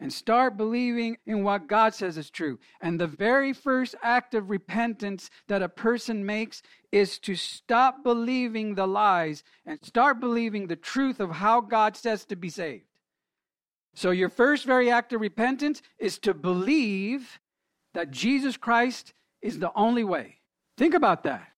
and 0.00 0.12
start 0.12 0.56
believing 0.56 1.18
in 1.26 1.42
what 1.42 1.66
God 1.66 1.94
says 1.94 2.16
is 2.16 2.30
true. 2.30 2.58
And 2.80 3.00
the 3.00 3.06
very 3.06 3.52
first 3.52 3.94
act 4.02 4.34
of 4.34 4.50
repentance 4.50 5.30
that 5.48 5.62
a 5.62 5.68
person 5.68 6.24
makes 6.24 6.62
is 6.92 7.18
to 7.20 7.34
stop 7.34 8.04
believing 8.04 8.74
the 8.74 8.86
lies 8.86 9.42
and 9.66 9.78
start 9.84 10.20
believing 10.20 10.66
the 10.66 10.76
truth 10.76 11.20
of 11.20 11.30
how 11.30 11.60
God 11.60 11.96
says 11.96 12.24
to 12.26 12.36
be 12.36 12.48
saved. 12.48 12.84
So, 13.94 14.10
your 14.10 14.28
first 14.28 14.64
very 14.64 14.90
act 14.90 15.12
of 15.12 15.20
repentance 15.20 15.82
is 15.98 16.18
to 16.20 16.32
believe 16.32 17.40
that 17.94 18.12
Jesus 18.12 18.56
Christ 18.56 19.12
is 19.42 19.58
the 19.58 19.72
only 19.74 20.04
way. 20.04 20.36
Think 20.76 20.94
about 20.94 21.24
that. 21.24 21.48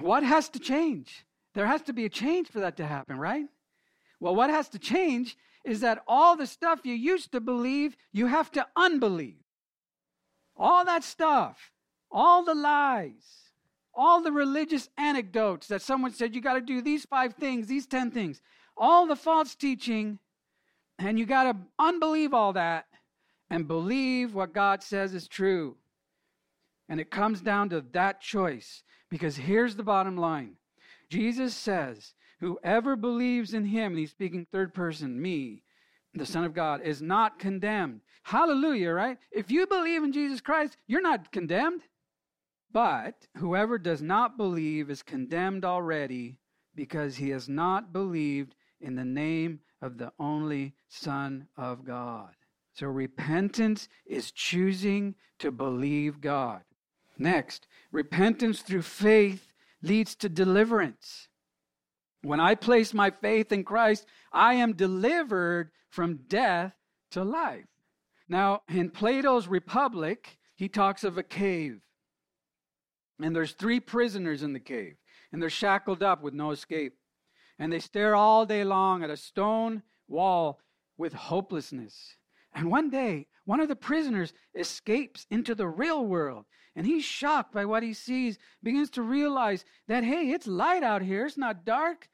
What 0.00 0.22
has 0.22 0.48
to 0.50 0.58
change? 0.58 1.26
There 1.54 1.66
has 1.66 1.82
to 1.82 1.92
be 1.92 2.06
a 2.06 2.08
change 2.08 2.48
for 2.48 2.60
that 2.60 2.76
to 2.78 2.86
happen, 2.86 3.18
right? 3.18 3.44
Well, 4.20 4.34
what 4.34 4.50
has 4.50 4.68
to 4.70 4.78
change 4.78 5.36
is 5.64 5.80
that 5.80 6.02
all 6.06 6.36
the 6.36 6.46
stuff 6.46 6.80
you 6.84 6.94
used 6.94 7.32
to 7.32 7.40
believe, 7.40 7.96
you 8.12 8.26
have 8.26 8.50
to 8.52 8.66
unbelieve. 8.76 9.42
All 10.56 10.84
that 10.84 11.04
stuff, 11.04 11.72
all 12.10 12.44
the 12.44 12.54
lies, 12.54 13.50
all 13.94 14.22
the 14.22 14.32
religious 14.32 14.88
anecdotes 14.96 15.66
that 15.68 15.82
someone 15.82 16.12
said 16.12 16.34
you 16.34 16.40
got 16.40 16.54
to 16.54 16.60
do 16.60 16.80
these 16.80 17.04
five 17.04 17.34
things, 17.34 17.66
these 17.66 17.86
10 17.86 18.10
things, 18.10 18.40
all 18.76 19.06
the 19.06 19.16
false 19.16 19.54
teaching, 19.54 20.18
and 20.98 21.18
you 21.18 21.26
got 21.26 21.44
to 21.44 21.56
unbelieve 21.78 22.34
all 22.34 22.52
that 22.52 22.86
and 23.50 23.66
believe 23.66 24.34
what 24.34 24.52
God 24.52 24.82
says 24.82 25.14
is 25.14 25.26
true. 25.26 25.76
And 26.88 27.00
it 27.00 27.10
comes 27.10 27.40
down 27.40 27.68
to 27.70 27.84
that 27.92 28.20
choice 28.20 28.82
because 29.10 29.36
here's 29.36 29.76
the 29.76 29.82
bottom 29.82 30.16
line 30.16 30.56
Jesus 31.08 31.54
says, 31.54 32.14
Whoever 32.40 32.96
believes 32.96 33.54
in 33.54 33.64
him, 33.66 33.92
and 33.92 33.98
he's 33.98 34.10
speaking 34.10 34.46
third 34.46 34.74
person, 34.74 35.20
me, 35.20 35.62
the 36.14 36.26
Son 36.26 36.44
of 36.44 36.54
God, 36.54 36.80
is 36.82 37.00
not 37.00 37.38
condemned. 37.38 38.00
Hallelujah, 38.22 38.90
right? 38.90 39.18
If 39.30 39.50
you 39.50 39.66
believe 39.66 40.02
in 40.02 40.12
Jesus 40.12 40.40
Christ, 40.40 40.76
you're 40.86 41.02
not 41.02 41.30
condemned. 41.32 41.82
But 42.72 43.26
whoever 43.36 43.78
does 43.78 44.00
not 44.00 44.36
believe 44.36 44.90
is 44.90 45.02
condemned 45.02 45.64
already 45.64 46.38
because 46.74 47.16
he 47.16 47.30
has 47.30 47.48
not 47.48 47.92
believed 47.92 48.54
in 48.80 48.94
the 48.94 49.04
name 49.04 49.60
of 49.82 49.98
the 49.98 50.12
only 50.18 50.74
Son 50.88 51.48
of 51.56 51.84
God. 51.84 52.30
So 52.72 52.86
repentance 52.86 53.88
is 54.06 54.30
choosing 54.30 55.14
to 55.40 55.50
believe 55.50 56.20
God. 56.20 56.62
Next, 57.18 57.66
repentance 57.90 58.62
through 58.62 58.82
faith 58.82 59.52
leads 59.82 60.14
to 60.16 60.28
deliverance. 60.28 61.28
When 62.22 62.40
I 62.40 62.54
place 62.54 62.92
my 62.92 63.10
faith 63.10 63.50
in 63.52 63.64
Christ, 63.64 64.06
I 64.32 64.54
am 64.54 64.74
delivered 64.74 65.70
from 65.88 66.20
death 66.28 66.74
to 67.12 67.24
life. 67.24 67.66
Now, 68.28 68.62
in 68.68 68.90
Plato's 68.90 69.48
Republic, 69.48 70.38
he 70.54 70.68
talks 70.68 71.02
of 71.02 71.18
a 71.18 71.22
cave. 71.22 71.80
And 73.20 73.34
there's 73.34 73.52
three 73.52 73.80
prisoners 73.80 74.42
in 74.42 74.52
the 74.52 74.60
cave, 74.60 74.96
and 75.32 75.42
they're 75.42 75.50
shackled 75.50 76.02
up 76.02 76.22
with 76.22 76.34
no 76.34 76.50
escape. 76.50 76.94
And 77.58 77.72
they 77.72 77.78
stare 77.78 78.14
all 78.14 78.46
day 78.46 78.64
long 78.64 79.02
at 79.02 79.10
a 79.10 79.16
stone 79.16 79.82
wall 80.08 80.60
with 80.96 81.12
hopelessness. 81.12 82.16
And 82.54 82.70
one 82.70 82.90
day, 82.90 83.26
one 83.50 83.58
of 83.58 83.66
the 83.66 83.74
prisoners 83.74 84.32
escapes 84.54 85.26
into 85.28 85.56
the 85.56 85.66
real 85.66 86.06
world, 86.06 86.44
and 86.76 86.86
he's 86.86 87.02
shocked 87.02 87.52
by 87.52 87.64
what 87.64 87.82
he 87.82 87.92
sees, 87.92 88.38
begins 88.62 88.90
to 88.90 89.02
realize 89.02 89.64
that, 89.88 90.04
hey, 90.04 90.30
it's 90.30 90.46
light 90.46 90.84
out 90.84 91.02
here, 91.02 91.26
it's 91.26 91.36
not 91.36 91.64
dark. 91.64 92.08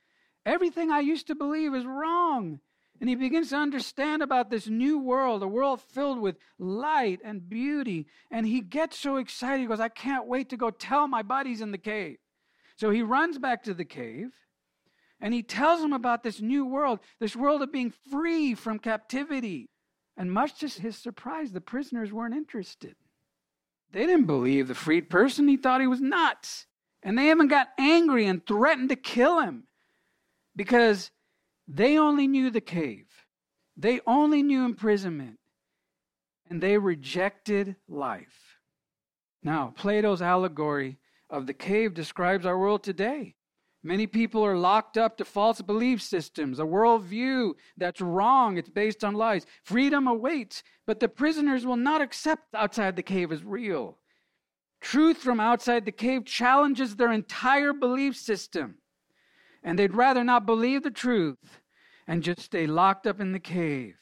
Everything 0.46 0.90
I 0.90 1.00
used 1.00 1.26
to 1.26 1.34
believe 1.34 1.74
is 1.74 1.84
wrong. 1.84 2.60
And 3.02 3.10
he 3.10 3.16
begins 3.16 3.50
to 3.50 3.56
understand 3.56 4.22
about 4.22 4.48
this 4.48 4.66
new 4.66 4.98
world, 4.98 5.42
a 5.42 5.46
world 5.46 5.82
filled 5.82 6.20
with 6.20 6.38
light 6.58 7.20
and 7.22 7.46
beauty. 7.46 8.06
And 8.30 8.46
he 8.46 8.62
gets 8.62 8.98
so 8.98 9.16
excited. 9.16 9.60
He 9.60 9.66
goes, 9.66 9.78
I 9.78 9.90
can't 9.90 10.26
wait 10.26 10.48
to 10.48 10.56
go 10.56 10.70
tell 10.70 11.06
my 11.06 11.20
buddies 11.20 11.60
in 11.60 11.70
the 11.70 11.76
cave. 11.76 12.16
So 12.76 12.88
he 12.88 13.02
runs 13.02 13.38
back 13.38 13.62
to 13.64 13.74
the 13.74 13.84
cave 13.84 14.30
and 15.20 15.34
he 15.34 15.42
tells 15.42 15.82
them 15.82 15.92
about 15.92 16.22
this 16.22 16.40
new 16.40 16.64
world, 16.64 17.00
this 17.20 17.36
world 17.36 17.60
of 17.60 17.70
being 17.70 17.92
free 18.10 18.54
from 18.54 18.78
captivity. 18.78 19.68
And 20.16 20.32
much 20.32 20.58
to 20.60 20.68
his 20.68 20.96
surprise, 20.96 21.52
the 21.52 21.60
prisoners 21.60 22.12
weren't 22.12 22.34
interested. 22.34 22.96
They 23.92 24.06
didn't 24.06 24.26
believe 24.26 24.68
the 24.68 24.74
freed 24.74 25.10
person. 25.10 25.48
He 25.48 25.56
thought 25.56 25.80
he 25.80 25.86
was 25.86 26.00
nuts. 26.00 26.66
And 27.02 27.18
they 27.18 27.30
even 27.30 27.48
got 27.48 27.68
angry 27.78 28.26
and 28.26 28.44
threatened 28.44 28.88
to 28.88 28.96
kill 28.96 29.40
him 29.40 29.64
because 30.56 31.10
they 31.68 31.98
only 31.98 32.26
knew 32.26 32.50
the 32.50 32.60
cave, 32.60 33.06
they 33.76 34.00
only 34.06 34.42
knew 34.42 34.64
imprisonment, 34.64 35.38
and 36.48 36.60
they 36.60 36.78
rejected 36.78 37.76
life. 37.88 38.58
Now, 39.42 39.74
Plato's 39.76 40.22
allegory 40.22 40.98
of 41.28 41.46
the 41.46 41.54
cave 41.54 41.94
describes 41.94 42.46
our 42.46 42.58
world 42.58 42.82
today. 42.82 43.34
Many 43.86 44.08
people 44.08 44.44
are 44.44 44.58
locked 44.58 44.98
up 44.98 45.16
to 45.16 45.24
false 45.24 45.62
belief 45.62 46.02
systems, 46.02 46.58
a 46.58 46.64
worldview 46.64 47.52
that's 47.76 48.00
wrong, 48.00 48.56
it's 48.56 48.68
based 48.68 49.04
on 49.04 49.14
lies. 49.14 49.46
Freedom 49.62 50.08
awaits, 50.08 50.64
but 50.86 50.98
the 50.98 51.08
prisoners 51.08 51.64
will 51.64 51.76
not 51.76 52.00
accept 52.00 52.52
outside 52.52 52.96
the 52.96 53.04
cave 53.04 53.30
as 53.30 53.44
real. 53.44 53.98
Truth 54.80 55.18
from 55.18 55.38
outside 55.38 55.84
the 55.84 55.92
cave 55.92 56.24
challenges 56.24 56.96
their 56.96 57.12
entire 57.12 57.72
belief 57.72 58.16
system, 58.16 58.78
and 59.62 59.78
they'd 59.78 59.94
rather 59.94 60.24
not 60.24 60.46
believe 60.46 60.82
the 60.82 60.90
truth 60.90 61.60
and 62.08 62.24
just 62.24 62.40
stay 62.40 62.66
locked 62.66 63.06
up 63.06 63.20
in 63.20 63.30
the 63.30 63.38
cave. 63.38 63.94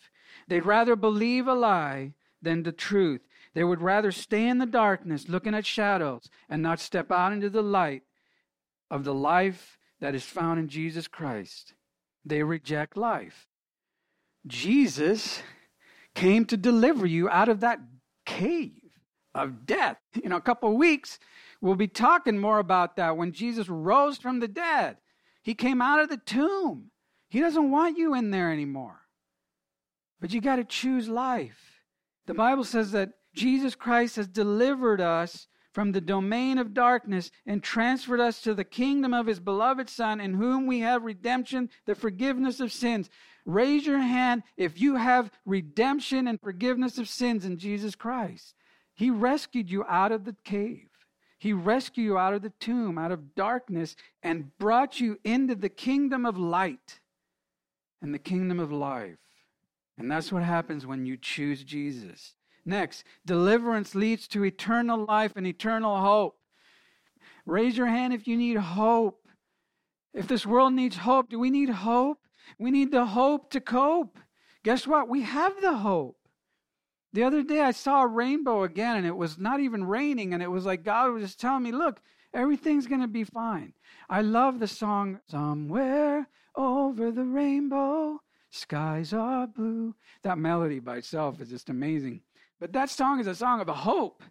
They'd 0.49 0.65
rather 0.65 0.97
believe 0.97 1.47
a 1.47 1.53
lie 1.53 2.15
than 2.41 2.63
the 2.63 2.73
truth. 2.73 3.21
They 3.53 3.65
would 3.65 3.83
rather 3.83 4.13
stay 4.13 4.49
in 4.49 4.57
the 4.57 4.65
darkness 4.65 5.29
looking 5.29 5.53
at 5.55 5.67
shadows 5.67 6.31
and 6.49 6.63
not 6.63 6.81
step 6.81 7.13
out 7.13 7.35
into 7.35 7.51
the 7.51 7.63
light 7.63 8.05
of 8.95 9.03
the 9.03 9.13
life 9.13 9.77
that 10.01 10.15
is 10.15 10.23
found 10.23 10.61
in 10.61 10.69
Jesus 10.69 11.09
Christ. 11.09 11.75
They 12.25 12.45
reject 12.45 12.97
life. 12.97 13.49
Jesus 14.47 15.43
came 16.15 16.45
to 16.45 16.57
deliver 16.57 17.05
you 17.05 17.29
out 17.29 17.49
of 17.49 17.59
that 17.59 17.81
cave 18.25 18.93
of 19.35 19.67
death. 19.67 19.99
In 20.23 20.31
a 20.31 20.41
couple 20.41 20.69
of 20.69 20.77
weeks, 20.77 21.19
we'll 21.61 21.75
be 21.75 21.89
talking 21.89 22.39
more 22.39 22.61
about 22.61 22.95
that 22.95 23.17
when 23.17 23.33
Jesus 23.33 23.69
rose 23.69 24.17
from 24.17 24.39
the 24.39 24.47
dead. 24.47 24.99
He 25.43 25.55
came 25.55 25.83
out 25.83 25.99
of 25.99 26.09
the 26.09 26.19
tomb. 26.19 26.93
He 27.29 27.41
doesn't 27.41 27.73
want 27.73 27.99
you 27.99 28.15
in 28.15 28.31
there 28.31 28.53
anymore. 28.53 29.01
But 30.21 30.33
you 30.33 30.41
got 30.41 30.57
to 30.57 30.65
choose 30.65 31.09
life. 31.09 31.81
The 32.27 32.35
Bible 32.35 32.63
says 32.63 32.93
that 32.93 33.11
Jesus 33.35 33.75
Christ 33.75 34.15
has 34.15 34.29
delivered 34.29 35.01
us 35.01 35.49
from 35.75 35.91
the 35.91 36.01
domain 36.01 36.57
of 36.57 36.73
darkness 36.73 37.33
and 37.45 37.63
transferred 37.63 38.21
us 38.21 38.41
to 38.41 38.55
the 38.55 38.65
kingdom 38.65 39.13
of 39.13 39.27
his 39.27 39.41
beloved 39.41 39.91
Son, 39.91 40.21
in 40.21 40.35
whom 40.35 40.69
we 40.69 40.79
have 40.79 41.03
redemption, 41.03 41.69
the 41.85 41.97
forgiveness 41.97 42.61
of 42.61 42.73
sins. 42.73 43.11
Raise 43.45 43.85
your 43.85 43.99
hand 43.99 44.45
if 44.57 44.81
you 44.81 44.95
have 44.95 45.33
redemption 45.45 46.29
and 46.29 46.41
forgiveness 46.41 46.97
of 46.97 47.09
sins 47.09 47.45
in 47.45 47.59
Jesus 47.59 47.97
Christ. 47.97 48.55
He 48.95 49.11
rescued 49.11 49.69
you 49.69 49.85
out 49.85 50.13
of 50.13 50.25
the 50.25 50.37
cave. 50.45 50.89
He 51.39 51.53
rescued 51.53 52.07
you 52.07 52.17
out 52.17 52.35
of 52.35 52.43
the 52.43 52.53
tomb, 52.61 52.97
out 52.97 53.11
of 53.11 53.35
darkness, 53.35 53.97
and 54.23 54.57
brought 54.59 55.01
you 55.01 55.19
into 55.25 55.57
the 55.57 55.69
kingdom 55.69 56.25
of 56.25 56.39
light 56.39 57.01
and 58.01 58.15
the 58.15 58.19
kingdom 58.21 58.61
of 58.61 58.71
life. 58.71 59.19
And 59.99 60.09
that's 60.09 60.31
what 60.31 60.45
happens 60.45 60.87
when 60.87 61.05
you 61.05 61.17
choose 61.17 61.65
Jesus. 61.65 62.35
Next, 62.65 63.05
deliverance 63.27 63.95
leads 63.95 64.27
to 64.29 64.45
eternal 64.45 65.05
life 65.05 65.33
and 65.37 65.47
eternal 65.47 66.01
hope. 66.01 66.39
Raise 67.47 67.77
your 67.77 67.87
hand 67.87 68.15
if 68.15 68.27
you 68.27 68.37
need 68.37 68.57
hope. 68.57 69.21
If 70.15 70.29
this 70.29 70.47
world 70.47 70.73
needs 70.73 70.97
hope, 70.97 71.29
do 71.29 71.39
we 71.39 71.51
need 71.51 71.69
hope? 71.69 72.19
We 72.59 72.71
need 72.71 72.91
the 72.91 73.05
hope 73.05 73.51
to 73.51 73.61
cope. 73.61 74.19
Guess 74.63 74.87
what? 74.87 75.09
We 75.09 75.23
have 75.23 75.61
the 75.61 75.75
hope. 75.75 76.17
The 77.13 77.23
other 77.23 77.43
day 77.43 77.61
I 77.61 77.71
saw 77.71 78.03
a 78.03 78.09
rainbow 78.09 78.65
again 78.65 78.97
and 78.97 79.07
it 79.07 79.17
was 79.17 79.39
not 79.39 79.61
even 79.61 79.85
raining 79.85 80.35
and 80.35 80.43
it 80.43 80.51
was 80.51 80.65
like 80.65 80.83
God 80.83 81.13
was 81.13 81.23
just 81.23 81.41
telling 81.41 81.63
me, 81.63 81.71
look, 81.71 82.01
everything's 82.33 82.87
going 82.89 83.03
to 83.03 83.09
be 83.09 83.25
fine. 83.25 83.73
I 84.09 84.23
love 84.23 84.59
the 84.59 84.67
song, 84.67 85.21
Somewhere 85.29 86.27
Over 86.57 87.13
the 87.13 87.25
Rainbow, 87.25 88.21
Skies 88.51 89.13
Are 89.13 89.47
Blue. 89.47 89.95
That 90.23 90.39
melody 90.39 90.81
by 90.81 90.97
itself 90.97 91.41
is 91.41 91.51
just 91.51 91.71
amazing. 91.71 92.21
But 92.61 92.73
that 92.73 92.91
song 92.91 93.21
is 93.21 93.27
a 93.27 93.35
song 93.35 93.61
of 93.61 93.69
hope. 93.69 94.23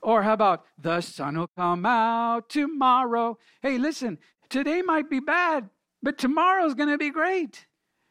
Or 0.00 0.22
how 0.22 0.34
about, 0.34 0.64
The 0.80 1.00
sun 1.00 1.38
will 1.38 1.50
come 1.56 1.84
out 1.84 2.48
tomorrow? 2.48 3.38
Hey, 3.62 3.78
listen, 3.78 4.18
today 4.48 4.82
might 4.82 5.10
be 5.10 5.20
bad, 5.20 5.68
but 6.02 6.18
tomorrow's 6.18 6.74
going 6.74 6.88
to 6.88 6.98
be 6.98 7.10
great. 7.10 7.66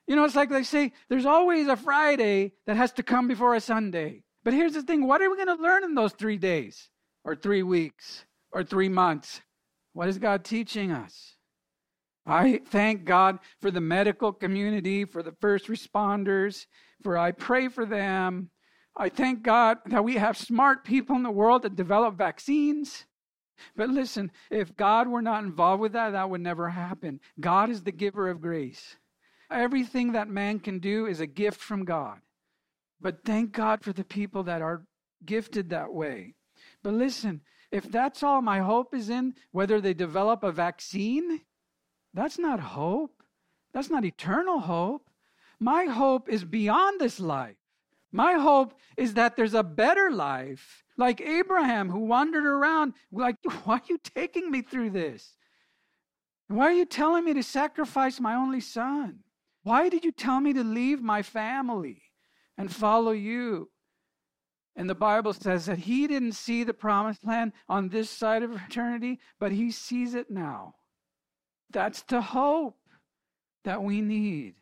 You 0.08 0.16
know, 0.16 0.26
it's 0.26 0.36
like 0.36 0.50
they 0.50 0.64
say 0.64 0.94
there's 1.10 1.26
always 1.26 1.68
a 1.68 1.76
Friday 1.76 2.54
that 2.66 2.78
has 2.78 2.92
to 2.94 3.04
come 3.04 3.28
before 3.28 3.56
a 3.56 3.62
Sunday. 3.62 4.24
But 4.44 4.54
here's 4.54 4.74
the 4.74 4.82
thing 4.82 5.06
what 5.06 5.22
are 5.22 5.30
we 5.30 5.36
going 5.36 5.56
to 5.56 5.62
learn 5.62 5.84
in 5.84 5.96
those 5.96 6.14
three 6.14 6.38
days, 6.38 6.90
or 7.26 7.36
three 7.36 7.64
weeks, 7.64 8.26
or 8.52 8.64
three 8.64 8.90
months? 8.90 9.42
What 9.94 10.08
is 10.08 10.18
God 10.18 10.46
teaching 10.46 10.92
us? 10.92 11.36
I 12.26 12.62
thank 12.70 13.06
God 13.06 13.40
for 13.62 13.72
the 13.72 13.82
medical 13.82 14.34
community, 14.34 15.06
for 15.06 15.24
the 15.24 15.34
first 15.40 15.68
responders, 15.68 16.66
for 17.02 17.18
I 17.18 17.32
pray 17.32 17.68
for 17.68 17.86
them. 17.86 18.50
I 18.98 19.10
thank 19.10 19.44
God 19.44 19.78
that 19.86 20.04
we 20.04 20.16
have 20.16 20.36
smart 20.36 20.84
people 20.84 21.16
in 21.16 21.24
the 21.24 21.32
world 21.32 21.62
that 21.62 21.76
develop 21.76 22.16
vaccines. 22.16 23.06
But 23.76 23.90
listen, 23.90 24.32
if 24.50 24.76
God 24.76 25.08
were 25.08 25.22
not 25.22 25.44
involved 25.44 25.82
with 25.82 25.94
that, 25.94 26.12
that 26.12 26.30
would 26.30 26.42
never 26.42 26.70
happen. 26.70 27.20
God 27.40 27.70
is 27.70 27.84
the 27.84 27.92
giver 27.92 28.28
of 28.30 28.42
grace. 28.42 28.98
Everything 29.52 30.12
that 30.12 30.28
man 30.28 30.60
can 30.60 30.80
do 30.80 31.06
is 31.06 31.20
a 31.20 31.28
gift 31.28 31.62
from 31.62 31.86
God. 31.86 32.20
But 33.00 33.24
thank 33.24 33.52
God 33.52 33.84
for 33.84 33.94
the 33.94 34.04
people 34.04 34.44
that 34.44 34.62
are 34.62 34.84
gifted 35.26 35.70
that 35.70 35.94
way. 35.94 36.34
But 36.84 36.94
listen, 36.94 37.42
if 37.72 37.90
that's 37.92 38.24
all 38.24 38.42
my 38.42 38.60
hope 38.60 38.96
is 38.96 39.10
in, 39.10 39.36
whether 39.52 39.80
they 39.80 39.94
develop 39.94 40.44
a 40.44 40.52
vaccine, 40.52 41.42
that's 42.14 42.40
not 42.40 42.60
hope. 42.60 43.22
That's 43.74 43.90
not 43.90 44.06
eternal 44.06 44.60
hope. 44.60 45.10
My 45.60 45.86
hope 45.86 46.30
is 46.30 46.44
beyond 46.44 47.00
this 47.00 47.20
life. 47.20 47.58
My 48.12 48.34
hope 48.34 48.74
is 48.96 49.14
that 49.16 49.36
there's 49.36 49.54
a 49.54 49.64
better 49.64 50.12
life, 50.12 50.84
like 50.98 51.22
Abraham, 51.22 51.90
who 51.90 52.00
wandered 52.00 52.46
around, 52.46 52.94
like, 53.12 53.36
why 53.64 53.76
are 53.76 53.82
you 53.90 54.00
taking 54.16 54.50
me 54.50 54.62
through 54.62 54.92
this? 54.92 55.36
Why 56.48 56.66
are 56.66 56.74
you 56.74 56.86
telling 56.86 57.26
me 57.26 57.34
to 57.34 57.44
sacrifice 57.44 58.20
my 58.20 58.34
only 58.34 58.62
son? 58.62 59.20
Why 59.64 59.90
did 59.90 60.06
you 60.06 60.14
tell 60.14 60.40
me 60.40 60.54
to 60.54 60.64
leave 60.64 61.02
my 61.02 61.22
family 61.22 62.02
and 62.58 62.74
follow 62.74 63.12
you? 63.12 63.70
And 64.78 64.90
the 64.90 64.96
Bible 64.96 65.34
says 65.34 65.66
that 65.66 65.80
he 65.80 66.08
didn't 66.08 66.34
see 66.34 66.64
the 66.64 66.74
promised 66.74 67.26
land 67.26 67.52
on 67.68 67.90
this 67.90 68.10
side 68.10 68.44
of 68.44 68.56
eternity, 68.56 69.20
but 69.40 69.52
he 69.52 69.72
sees 69.72 70.14
it 70.14 70.30
now. 70.30 70.76
That's 71.72 72.04
the 72.04 72.22
hope 72.22 72.78
that 73.66 73.84
we 73.84 74.02
need. 74.02 74.56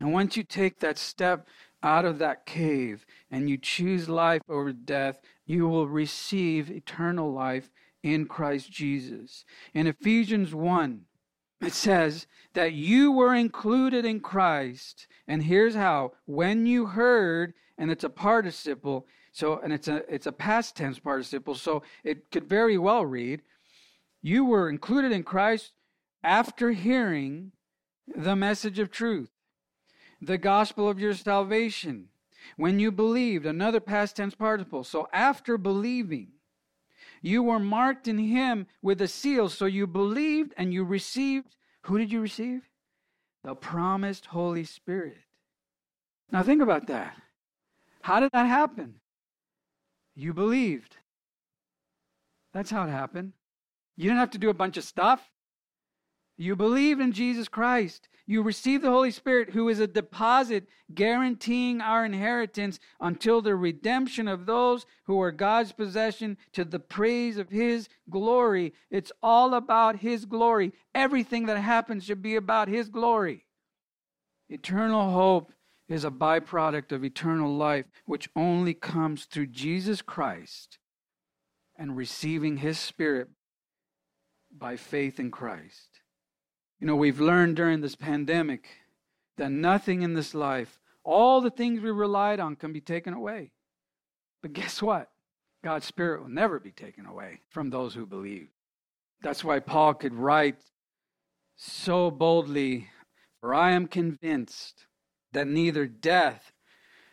And 0.00 0.12
once 0.12 0.36
you 0.36 0.42
take 0.42 0.80
that 0.80 0.98
step 0.98 1.46
out 1.82 2.04
of 2.04 2.18
that 2.18 2.46
cave 2.46 3.04
and 3.30 3.48
you 3.48 3.58
choose 3.58 4.08
life 4.08 4.42
over 4.48 4.72
death, 4.72 5.20
you 5.46 5.68
will 5.68 5.88
receive 5.88 6.70
eternal 6.70 7.32
life 7.32 7.70
in 8.02 8.26
Christ 8.26 8.70
Jesus. 8.70 9.44
In 9.74 9.86
Ephesians 9.86 10.54
1, 10.54 11.02
it 11.60 11.72
says 11.72 12.26
that 12.54 12.72
you 12.72 13.12
were 13.12 13.34
included 13.34 14.04
in 14.04 14.20
Christ. 14.20 15.06
And 15.28 15.44
here's 15.44 15.74
how 15.74 16.12
when 16.26 16.66
you 16.66 16.86
heard, 16.86 17.54
and 17.78 17.90
it's 17.90 18.04
a 18.04 18.10
participle, 18.10 19.06
so 19.32 19.58
and 19.60 19.72
it's 19.72 19.88
a 19.88 20.02
it's 20.12 20.26
a 20.26 20.32
past 20.32 20.76
tense 20.76 20.98
participle, 20.98 21.54
so 21.54 21.82
it 22.04 22.30
could 22.30 22.48
very 22.48 22.76
well 22.76 23.06
read, 23.06 23.42
you 24.20 24.44
were 24.44 24.68
included 24.68 25.12
in 25.12 25.22
Christ 25.22 25.72
after 26.22 26.72
hearing 26.72 27.52
the 28.14 28.36
message 28.36 28.78
of 28.78 28.90
truth, 28.90 29.30
the 30.22 30.38
gospel 30.38 30.88
of 30.88 31.00
your 31.00 31.14
salvation. 31.14 32.08
When 32.56 32.78
you 32.78 32.92
believed, 32.92 33.44
another 33.44 33.80
past 33.80 34.16
tense 34.16 34.34
participle. 34.34 34.84
So 34.84 35.08
after 35.12 35.58
believing, 35.58 36.28
you 37.20 37.42
were 37.42 37.58
marked 37.58 38.08
in 38.08 38.18
him 38.18 38.66
with 38.80 39.00
a 39.00 39.08
seal. 39.08 39.48
So 39.48 39.66
you 39.66 39.86
believed 39.86 40.54
and 40.56 40.72
you 40.72 40.84
received. 40.84 41.56
Who 41.82 41.98
did 41.98 42.12
you 42.12 42.20
receive? 42.20 42.62
The 43.44 43.54
promised 43.54 44.26
Holy 44.26 44.64
Spirit. 44.64 45.18
Now 46.30 46.42
think 46.42 46.62
about 46.62 46.86
that. 46.86 47.16
How 48.02 48.20
did 48.20 48.30
that 48.32 48.46
happen? 48.46 48.94
You 50.14 50.32
believed. 50.32 50.96
That's 52.52 52.70
how 52.70 52.84
it 52.84 52.90
happened. 52.90 53.32
You 53.96 54.04
didn't 54.04 54.18
have 54.18 54.30
to 54.30 54.38
do 54.38 54.50
a 54.50 54.54
bunch 54.54 54.76
of 54.76 54.84
stuff. 54.84 55.20
You 56.36 56.56
believed 56.56 57.00
in 57.00 57.12
Jesus 57.12 57.48
Christ. 57.48 58.08
You 58.26 58.42
received 58.42 58.84
the 58.84 58.90
Holy 58.90 59.10
Spirit, 59.10 59.50
who 59.50 59.68
is 59.68 59.80
a 59.80 59.86
deposit 59.86 60.66
guaranteeing 60.94 61.80
our 61.80 62.04
inheritance 62.04 62.78
until 63.00 63.42
the 63.42 63.56
redemption 63.56 64.28
of 64.28 64.46
those 64.46 64.86
who 65.04 65.20
are 65.20 65.32
God's 65.32 65.72
possession 65.72 66.38
to 66.52 66.64
the 66.64 66.78
praise 66.78 67.36
of 67.36 67.50
His 67.50 67.88
glory. 68.08 68.72
It's 68.90 69.12
all 69.22 69.54
about 69.54 69.96
His 69.96 70.24
glory. 70.24 70.72
Everything 70.94 71.46
that 71.46 71.58
happens 71.58 72.04
should 72.04 72.22
be 72.22 72.36
about 72.36 72.68
His 72.68 72.88
glory. 72.88 73.46
Eternal 74.48 75.10
hope 75.10 75.52
is 75.88 76.04
a 76.04 76.10
byproduct 76.10 76.92
of 76.92 77.04
eternal 77.04 77.54
life, 77.54 77.86
which 78.06 78.30
only 78.34 78.74
comes 78.74 79.24
through 79.24 79.46
Jesus 79.48 80.00
Christ 80.00 80.78
and 81.76 81.96
receiving 81.96 82.58
His 82.58 82.78
Spirit 82.78 83.28
by 84.56 84.76
faith 84.76 85.18
in 85.18 85.30
Christ. 85.30 85.91
You 86.82 86.88
know, 86.88 86.96
we've 86.96 87.20
learned 87.20 87.54
during 87.54 87.80
this 87.80 87.94
pandemic 87.94 88.66
that 89.36 89.52
nothing 89.52 90.02
in 90.02 90.14
this 90.14 90.34
life, 90.34 90.80
all 91.04 91.40
the 91.40 91.48
things 91.48 91.80
we 91.80 91.92
relied 91.92 92.40
on, 92.40 92.56
can 92.56 92.72
be 92.72 92.80
taken 92.80 93.14
away. 93.14 93.52
But 94.42 94.52
guess 94.52 94.82
what? 94.82 95.08
God's 95.62 95.86
Spirit 95.86 96.22
will 96.22 96.28
never 96.28 96.58
be 96.58 96.72
taken 96.72 97.06
away 97.06 97.38
from 97.50 97.70
those 97.70 97.94
who 97.94 98.04
believe. 98.04 98.48
That's 99.20 99.44
why 99.44 99.60
Paul 99.60 99.94
could 99.94 100.12
write 100.12 100.58
so 101.54 102.10
boldly 102.10 102.88
For 103.40 103.54
I 103.54 103.70
am 103.70 103.86
convinced 103.86 104.86
that 105.30 105.46
neither 105.46 105.86
death, 105.86 106.50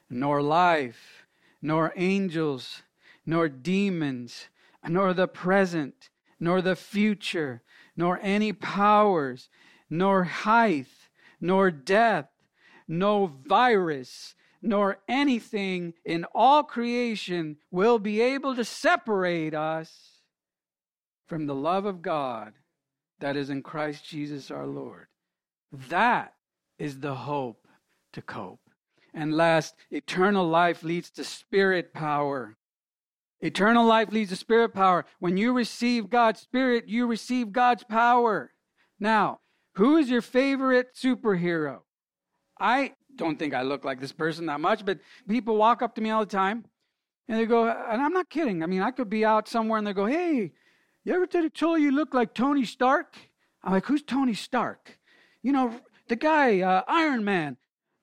nor 0.10 0.42
life, 0.42 1.28
nor 1.62 1.94
angels, 1.96 2.82
nor 3.24 3.48
demons, 3.48 4.48
nor 4.84 5.14
the 5.14 5.28
present, 5.28 6.10
nor 6.40 6.60
the 6.60 6.76
future, 6.76 7.62
nor 8.00 8.18
any 8.22 8.54
powers, 8.54 9.50
nor 9.90 10.24
height, 10.24 10.86
nor 11.42 11.70
depth, 11.70 12.32
no 12.88 13.26
virus, 13.28 14.36
nor 14.62 15.00
anything 15.10 15.94
in 16.06 16.24
all 16.34 16.64
creation 16.64 17.58
will 17.72 18.00
be 18.00 18.22
able 18.22 18.56
to 18.56 18.64
separate 18.64 19.54
us 19.54 20.22
from 21.28 21.46
the 21.46 21.54
love 21.54 21.84
of 21.84 22.02
God 22.02 22.54
that 23.20 23.36
is 23.36 23.50
in 23.50 23.62
Christ 23.62 24.06
Jesus 24.06 24.50
our 24.50 24.66
Lord. 24.66 25.08
That 25.90 26.36
is 26.78 27.02
the 27.02 27.16
hope 27.16 27.68
to 28.14 28.22
cope. 28.22 28.62
And 29.14 29.36
last, 29.36 29.76
eternal 29.92 30.48
life 30.48 30.84
leads 30.84 31.12
to 31.12 31.26
spirit 31.26 31.94
power. 31.94 32.56
Eternal 33.42 33.86
life 33.86 34.12
leads 34.12 34.32
to 34.32 34.36
spirit 34.36 34.74
power. 34.74 35.06
When 35.20 35.38
you 35.38 35.54
receive 35.54 36.10
God's 36.10 36.42
spirit, 36.42 36.88
you 36.88 37.08
receive 37.08 37.52
God's 37.52 37.84
power. 37.84 38.52
Now, 39.00 39.40
who 39.76 39.98
is 39.98 40.10
your 40.10 40.22
favorite 40.22 40.90
superhero? 40.96 41.80
I 42.60 42.94
don't 43.16 43.40
think 43.40 43.54
I 43.54 43.62
look 43.62 43.86
like 43.86 44.02
this 44.02 44.12
person 44.12 44.48
that 44.48 44.60
much, 44.60 44.86
but 44.86 45.00
people 45.28 45.56
walk 45.56 45.82
up 45.82 45.96
to 45.96 46.02
me 46.02 46.10
all 46.10 46.20
the 46.20 46.26
time 46.26 46.66
and 47.30 47.40
they 47.40 47.46
go, 47.46 47.68
and 47.68 48.02
I'm 48.02 48.14
not 48.14 48.30
kidding. 48.30 48.62
I 48.62 48.66
mean, 48.66 48.82
I 48.82 48.92
could 48.92 49.10
be 49.10 49.24
out 49.24 49.48
somewhere 49.48 49.78
and 49.78 49.88
they 49.88 49.94
go, 49.94 50.06
hey, 50.06 50.52
you 51.06 51.14
ever 51.14 51.26
did 51.26 51.46
a 51.46 51.50
told 51.50 51.80
you 51.80 51.92
look 51.92 52.14
like 52.14 52.34
Tony 52.34 52.66
Stark? 52.66 53.16
I'm 53.64 53.72
like, 53.72 53.86
who's 53.86 54.04
Tony 54.04 54.34
Stark? 54.34 55.00
You 55.42 55.54
know, 55.54 55.80
the 56.10 56.16
guy, 56.18 56.60
uh, 56.60 56.84
Iron 56.88 57.24
Man. 57.24 57.56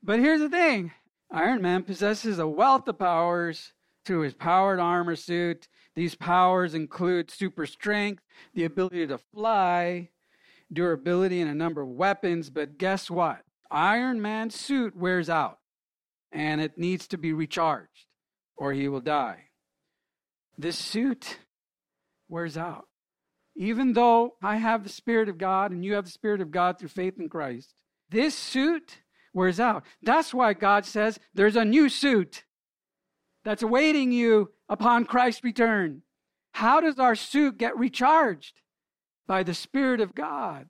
But 0.02 0.20
here's 0.20 0.40
the 0.40 0.48
thing 0.48 0.92
Iron 1.30 1.60
Man 1.60 1.82
possesses 1.82 2.38
a 2.38 2.46
wealth 2.46 2.88
of 2.88 2.98
powers 2.98 3.72
through 4.06 4.20
his 4.20 4.34
powered 4.34 4.80
armor 4.80 5.16
suit. 5.16 5.68
These 5.94 6.14
powers 6.14 6.74
include 6.74 7.30
super 7.30 7.66
strength, 7.66 8.22
the 8.54 8.64
ability 8.64 9.06
to 9.08 9.18
fly, 9.18 10.10
durability, 10.72 11.40
and 11.40 11.50
a 11.50 11.54
number 11.54 11.82
of 11.82 11.88
weapons. 11.88 12.48
But 12.48 12.78
guess 12.78 13.10
what? 13.10 13.42
Iron 13.70 14.22
Man's 14.22 14.58
suit 14.58 14.96
wears 14.96 15.28
out 15.28 15.58
and 16.32 16.60
it 16.60 16.78
needs 16.78 17.08
to 17.08 17.18
be 17.18 17.32
recharged 17.32 18.06
or 18.56 18.72
he 18.72 18.88
will 18.88 19.00
die. 19.00 19.44
This 20.56 20.78
suit 20.78 21.38
wears 22.28 22.56
out. 22.56 22.86
Even 23.56 23.94
though 23.94 24.34
I 24.42 24.56
have 24.56 24.82
the 24.82 24.90
Spirit 24.90 25.28
of 25.28 25.38
God 25.38 25.70
and 25.70 25.84
you 25.84 25.94
have 25.94 26.04
the 26.04 26.10
Spirit 26.10 26.40
of 26.40 26.50
God 26.50 26.78
through 26.78 26.90
faith 26.90 27.18
in 27.18 27.28
Christ, 27.28 27.74
this 28.10 28.34
suit 28.34 28.98
wears 29.32 29.58
out. 29.58 29.84
That's 30.02 30.32
why 30.32 30.52
God 30.52 30.84
says 30.84 31.18
there's 31.34 31.56
a 31.56 31.64
new 31.64 31.88
suit 31.88 32.44
that's 33.46 33.62
awaiting 33.62 34.10
you 34.10 34.50
upon 34.68 35.04
Christ's 35.04 35.44
return. 35.44 36.02
How 36.50 36.80
does 36.80 36.98
our 36.98 37.14
suit 37.14 37.58
get 37.58 37.78
recharged? 37.78 38.60
By 39.28 39.44
the 39.44 39.54
Spirit 39.54 40.00
of 40.00 40.16
God. 40.16 40.68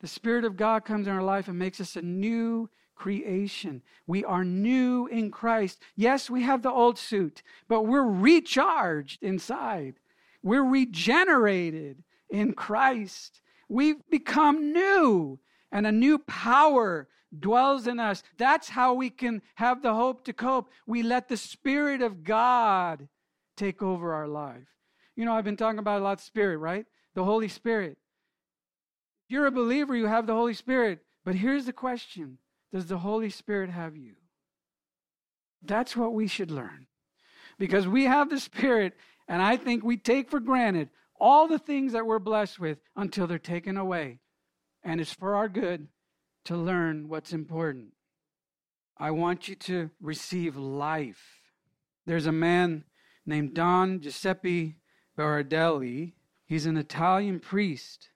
The 0.00 0.08
Spirit 0.08 0.44
of 0.44 0.56
God 0.56 0.84
comes 0.84 1.06
in 1.06 1.12
our 1.12 1.22
life 1.22 1.46
and 1.46 1.56
makes 1.56 1.80
us 1.80 1.94
a 1.94 2.02
new 2.02 2.68
creation. 2.96 3.82
We 4.08 4.24
are 4.24 4.44
new 4.44 5.06
in 5.06 5.30
Christ. 5.30 5.80
Yes, 5.94 6.28
we 6.28 6.42
have 6.42 6.62
the 6.62 6.72
old 6.72 6.98
suit, 6.98 7.44
but 7.68 7.82
we're 7.82 8.02
recharged 8.02 9.22
inside. 9.22 10.00
We're 10.42 10.68
regenerated 10.68 12.02
in 12.28 12.54
Christ. 12.54 13.40
We've 13.68 14.02
become 14.10 14.72
new, 14.72 15.38
and 15.70 15.86
a 15.86 15.92
new 15.92 16.18
power 16.18 17.06
dwells 17.36 17.86
in 17.86 18.00
us. 18.00 18.22
That's 18.36 18.68
how 18.68 18.94
we 18.94 19.10
can 19.10 19.42
have 19.56 19.82
the 19.82 19.94
hope 19.94 20.24
to 20.24 20.32
cope. 20.32 20.70
We 20.86 21.02
let 21.02 21.28
the 21.28 21.36
Spirit 21.36 22.02
of 22.02 22.24
God 22.24 23.08
take 23.56 23.82
over 23.82 24.14
our 24.14 24.28
life. 24.28 24.68
You 25.16 25.24
know, 25.24 25.34
I've 25.34 25.44
been 25.44 25.56
talking 25.56 25.78
about 25.78 26.00
a 26.00 26.04
lot 26.04 26.18
of 26.18 26.20
Spirit, 26.20 26.58
right? 26.58 26.86
The 27.14 27.24
Holy 27.24 27.48
Spirit. 27.48 27.98
If 29.26 29.32
you're 29.32 29.46
a 29.46 29.52
believer, 29.52 29.96
you 29.96 30.06
have 30.06 30.26
the 30.26 30.34
Holy 30.34 30.54
Spirit. 30.54 31.00
But 31.24 31.34
here's 31.34 31.66
the 31.66 31.72
question 31.72 32.38
Does 32.72 32.86
the 32.86 32.98
Holy 32.98 33.30
Spirit 33.30 33.70
have 33.70 33.96
you? 33.96 34.14
That's 35.62 35.96
what 35.96 36.14
we 36.14 36.28
should 36.28 36.50
learn. 36.50 36.86
Because 37.58 37.88
we 37.88 38.04
have 38.04 38.30
the 38.30 38.38
Spirit, 38.38 38.94
and 39.26 39.42
I 39.42 39.56
think 39.56 39.82
we 39.82 39.96
take 39.96 40.30
for 40.30 40.38
granted 40.38 40.90
all 41.20 41.48
the 41.48 41.58
things 41.58 41.92
that 41.92 42.06
we're 42.06 42.20
blessed 42.20 42.60
with 42.60 42.78
until 42.94 43.26
they're 43.26 43.38
taken 43.38 43.76
away. 43.76 44.20
And 44.84 45.00
it's 45.00 45.12
for 45.12 45.34
our 45.34 45.48
good 45.48 45.88
to 46.44 46.56
learn 46.56 47.08
what's 47.08 47.32
important. 47.32 47.92
I 48.96 49.10
want 49.10 49.48
you 49.48 49.54
to 49.54 49.90
receive 50.00 50.56
life. 50.56 51.40
There's 52.06 52.26
a 52.26 52.32
man 52.32 52.84
named 53.26 53.54
Don 53.54 54.00
Giuseppe 54.00 54.76
Berardelli. 55.16 56.14
He's 56.46 56.66
an 56.66 56.76
Italian 56.76 57.38
priest, 57.38 58.08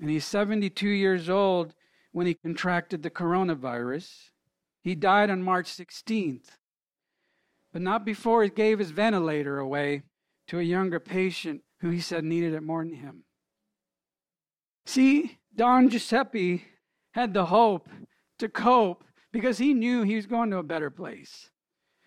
and 0.00 0.10
he's 0.10 0.24
72 0.24 0.88
years 0.88 1.30
old 1.30 1.74
when 2.12 2.26
he 2.26 2.34
contracted 2.34 3.02
the 3.02 3.10
coronavirus. 3.10 4.30
He 4.82 4.94
died 4.94 5.30
on 5.30 5.42
March 5.42 5.70
16th, 5.70 6.58
but 7.72 7.82
not 7.82 8.04
before 8.04 8.42
he 8.42 8.50
gave 8.50 8.78
his 8.78 8.90
ventilator 8.90 9.58
away 9.58 10.02
to 10.48 10.58
a 10.58 10.62
younger 10.62 11.00
patient 11.00 11.62
who 11.80 11.90
he 11.90 12.00
said 12.00 12.24
needed 12.24 12.54
it 12.54 12.62
more 12.62 12.84
than 12.84 12.94
him. 12.94 13.24
See, 14.86 15.38
Don 15.54 15.88
Giuseppe 15.88 16.64
had 17.16 17.32
the 17.32 17.46
hope 17.46 17.88
to 18.38 18.46
cope 18.46 19.02
because 19.32 19.56
he 19.56 19.72
knew 19.72 20.02
he 20.02 20.16
was 20.16 20.26
going 20.26 20.50
to 20.50 20.58
a 20.58 20.62
better 20.62 20.90
place. 20.90 21.48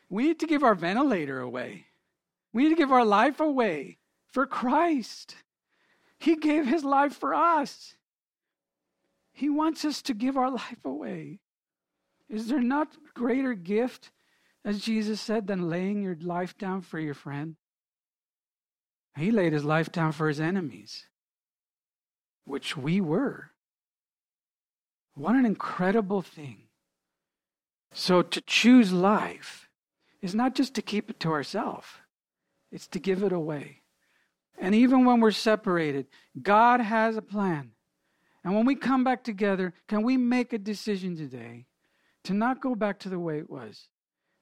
We 0.08 0.28
need 0.28 0.40
to 0.40 0.46
give 0.46 0.64
our 0.64 0.76
ventilator 0.76 1.40
away. 1.40 1.88
We 2.54 2.64
need 2.64 2.70
to 2.70 2.76
give 2.76 2.92
our 2.92 3.04
life 3.04 3.40
away 3.40 3.98
for 4.28 4.46
Christ. 4.46 5.36
He 6.20 6.36
gave 6.36 6.68
his 6.68 6.84
life 6.84 7.14
for 7.14 7.34
us. 7.34 7.96
He 9.34 9.50
wants 9.50 9.84
us 9.84 10.04
to 10.04 10.14
give 10.14 10.38
our 10.38 10.52
life 10.52 10.86
away. 10.86 11.40
Is 12.30 12.48
there 12.48 12.62
not 12.62 12.96
greater 13.16 13.56
gift, 13.56 14.12
as 14.64 14.80
Jesus 14.80 15.20
said, 15.20 15.48
than 15.48 15.72
laying 15.72 16.04
your 16.04 16.18
life 16.22 16.56
down 16.56 16.82
for 16.82 17.00
your 17.00 17.16
friend? 17.16 17.56
He 19.18 19.32
laid 19.32 19.54
his 19.54 19.66
life 19.66 19.92
down 19.92 20.12
for 20.12 20.28
his 20.28 20.40
enemies, 20.40 21.08
which 22.46 22.78
we 22.78 23.02
were. 23.02 23.50
What 25.20 25.36
an 25.36 25.46
incredible 25.46 26.22
thing. 26.22 26.60
So 27.92 28.22
to 28.22 28.40
choose 28.40 28.94
life 28.94 29.68
is 30.22 30.34
not 30.34 30.56
just 30.56 30.74
to 30.76 30.82
keep 30.82 31.10
it 31.10 31.20
to 31.20 31.32
ourselves, 31.34 31.88
it's 32.72 32.88
to 32.88 33.00
give 33.00 33.22
it 33.22 33.34
away. 33.34 33.82
And 34.58 34.74
even 34.74 35.04
when 35.04 35.20
we're 35.20 35.32
separated, 35.32 36.08
God 36.42 36.80
has 36.80 37.18
a 37.18 37.22
plan. 37.22 37.72
And 38.46 38.56
when 38.56 38.66
we 38.66 38.76
come 38.76 39.04
back 39.04 39.26
together, 39.26 39.74
can 39.90 40.04
we 40.04 40.16
make 40.16 40.54
a 40.54 40.58
decision 40.58 41.18
today 41.18 41.66
to 42.24 42.34
not 42.34 42.62
go 42.62 42.74
back 42.74 42.98
to 43.00 43.10
the 43.10 43.20
way 43.20 43.40
it 43.40 43.50
was, 43.50 43.90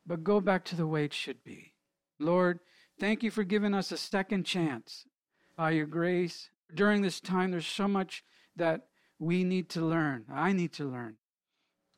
but 0.05 0.23
go 0.23 0.39
back 0.39 0.63
to 0.65 0.75
the 0.75 0.85
way 0.85 1.05
it 1.05 1.13
should 1.13 1.43
be? 1.43 1.73
Lord, 2.19 2.59
thank 2.99 3.23
you 3.23 3.31
for 3.31 3.43
giving 3.43 3.73
us 3.73 3.91
a 3.91 3.97
second 3.97 4.45
chance 4.45 5.07
by 5.55 5.71
your 5.71 5.87
grace. 5.87 6.51
During 6.71 7.01
this 7.01 7.19
time, 7.19 7.49
there's 7.49 7.65
so 7.65 7.87
much 7.87 8.23
that 8.55 8.85
we 9.19 9.43
need 9.43 9.69
to 9.69 9.81
learn. 9.81 10.25
I 10.31 10.51
need 10.53 10.73
to 10.73 10.85
learn. 10.85 11.17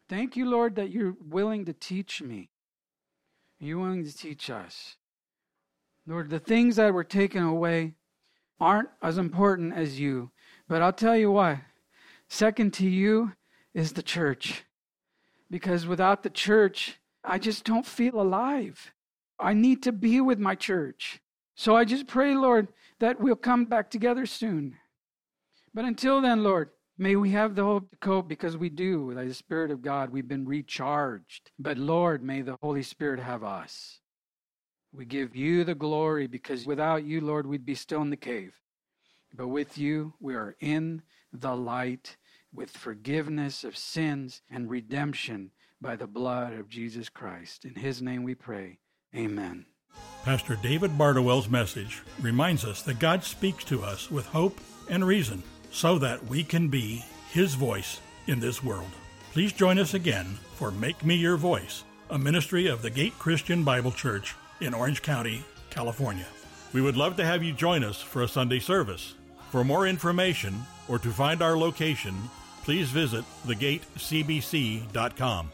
Thank 0.07 0.35
you, 0.35 0.49
Lord, 0.49 0.75
that 0.75 0.91
you're 0.91 1.15
willing 1.21 1.65
to 1.65 1.73
teach 1.73 2.21
me. 2.21 2.49
You're 3.59 3.79
willing 3.79 4.05
to 4.05 4.15
teach 4.15 4.49
us. 4.49 4.95
Lord, 6.07 6.29
the 6.29 6.39
things 6.39 6.77
that 6.77 6.93
were 6.93 7.03
taken 7.03 7.43
away 7.43 7.93
aren't 8.59 8.89
as 9.01 9.17
important 9.17 9.73
as 9.73 9.99
you. 9.99 10.31
But 10.67 10.81
I'll 10.81 10.93
tell 10.93 11.15
you 11.15 11.31
why. 11.31 11.61
Second 12.27 12.73
to 12.75 12.87
you 12.87 13.33
is 13.73 13.93
the 13.93 14.03
church. 14.03 14.63
Because 15.51 15.85
without 15.85 16.23
the 16.23 16.29
church, 16.29 16.99
I 17.23 17.37
just 17.37 17.63
don't 17.63 17.85
feel 17.85 18.19
alive. 18.19 18.93
I 19.39 19.53
need 19.53 19.83
to 19.83 19.91
be 19.91 20.21
with 20.21 20.39
my 20.39 20.55
church. 20.55 21.21
So 21.55 21.75
I 21.75 21.85
just 21.85 22.07
pray, 22.07 22.33
Lord, 22.33 22.69
that 22.99 23.19
we'll 23.19 23.35
come 23.35 23.65
back 23.65 23.89
together 23.89 24.25
soon. 24.25 24.77
But 25.73 25.85
until 25.85 26.21
then, 26.21 26.43
Lord, 26.43 26.69
May 27.01 27.15
we 27.15 27.31
have 27.31 27.55
the 27.55 27.63
hope 27.63 27.89
to 27.91 27.97
cope 27.99 28.27
because 28.27 28.57
we 28.57 28.67
do. 28.67 29.15
By 29.15 29.23
the 29.23 29.33
Spirit 29.33 29.71
of 29.71 29.81
God, 29.81 30.09
we've 30.09 30.27
been 30.27 30.45
recharged. 30.45 31.49
But 31.57 31.77
Lord, 31.77 32.21
may 32.21 32.41
the 32.41 32.57
Holy 32.61 32.83
Spirit 32.83 33.21
have 33.21 33.41
us. 33.41 34.01
We 34.91 35.05
give 35.05 35.33
you 35.33 35.63
the 35.63 35.75
glory 35.75 36.27
because 36.27 36.65
without 36.65 37.05
you, 37.05 37.21
Lord, 37.21 37.47
we'd 37.47 37.65
be 37.65 37.73
still 37.73 38.01
in 38.01 38.09
the 38.09 38.17
cave. 38.17 38.59
But 39.33 39.47
with 39.47 39.77
you, 39.77 40.15
we 40.19 40.35
are 40.35 40.57
in 40.59 41.01
the 41.31 41.55
light 41.55 42.17
with 42.53 42.71
forgiveness 42.71 43.63
of 43.63 43.77
sins 43.77 44.41
and 44.51 44.69
redemption 44.69 45.51
by 45.79 45.95
the 45.95 46.07
blood 46.07 46.51
of 46.51 46.67
Jesus 46.67 47.07
Christ. 47.07 47.63
In 47.63 47.75
his 47.75 48.01
name 48.01 48.23
we 48.23 48.35
pray. 48.35 48.79
Amen. 49.15 49.65
Pastor 50.25 50.57
David 50.61 50.97
Bardowell's 50.97 51.47
message 51.47 52.01
reminds 52.19 52.65
us 52.65 52.81
that 52.81 52.99
God 52.99 53.23
speaks 53.23 53.63
to 53.65 53.83
us 53.83 54.11
with 54.11 54.25
hope 54.25 54.59
and 54.89 55.07
reason 55.07 55.43
so 55.71 55.97
that 55.99 56.25
we 56.25 56.43
can 56.43 56.67
be 56.67 57.03
His 57.31 57.55
voice 57.55 57.99
in 58.27 58.39
this 58.39 58.63
world. 58.63 58.89
Please 59.31 59.53
join 59.53 59.79
us 59.79 59.93
again 59.93 60.37
for 60.55 60.71
Make 60.71 61.05
Me 61.05 61.15
Your 61.15 61.37
Voice, 61.37 61.83
a 62.09 62.17
ministry 62.17 62.67
of 62.67 62.81
the 62.81 62.89
Gate 62.89 63.17
Christian 63.19 63.63
Bible 63.63 63.91
Church 63.91 64.35
in 64.59 64.73
Orange 64.73 65.01
County, 65.01 65.43
California. 65.69 66.25
We 66.73 66.81
would 66.81 66.97
love 66.97 67.15
to 67.17 67.25
have 67.25 67.43
you 67.43 67.53
join 67.53 67.83
us 67.83 68.01
for 68.01 68.23
a 68.23 68.27
Sunday 68.27 68.59
service. 68.59 69.15
For 69.49 69.63
more 69.63 69.87
information 69.87 70.63
or 70.87 70.99
to 70.99 71.09
find 71.09 71.41
our 71.41 71.57
location, 71.57 72.15
please 72.63 72.89
visit 72.89 73.23
thegatecbc.com. 73.47 75.49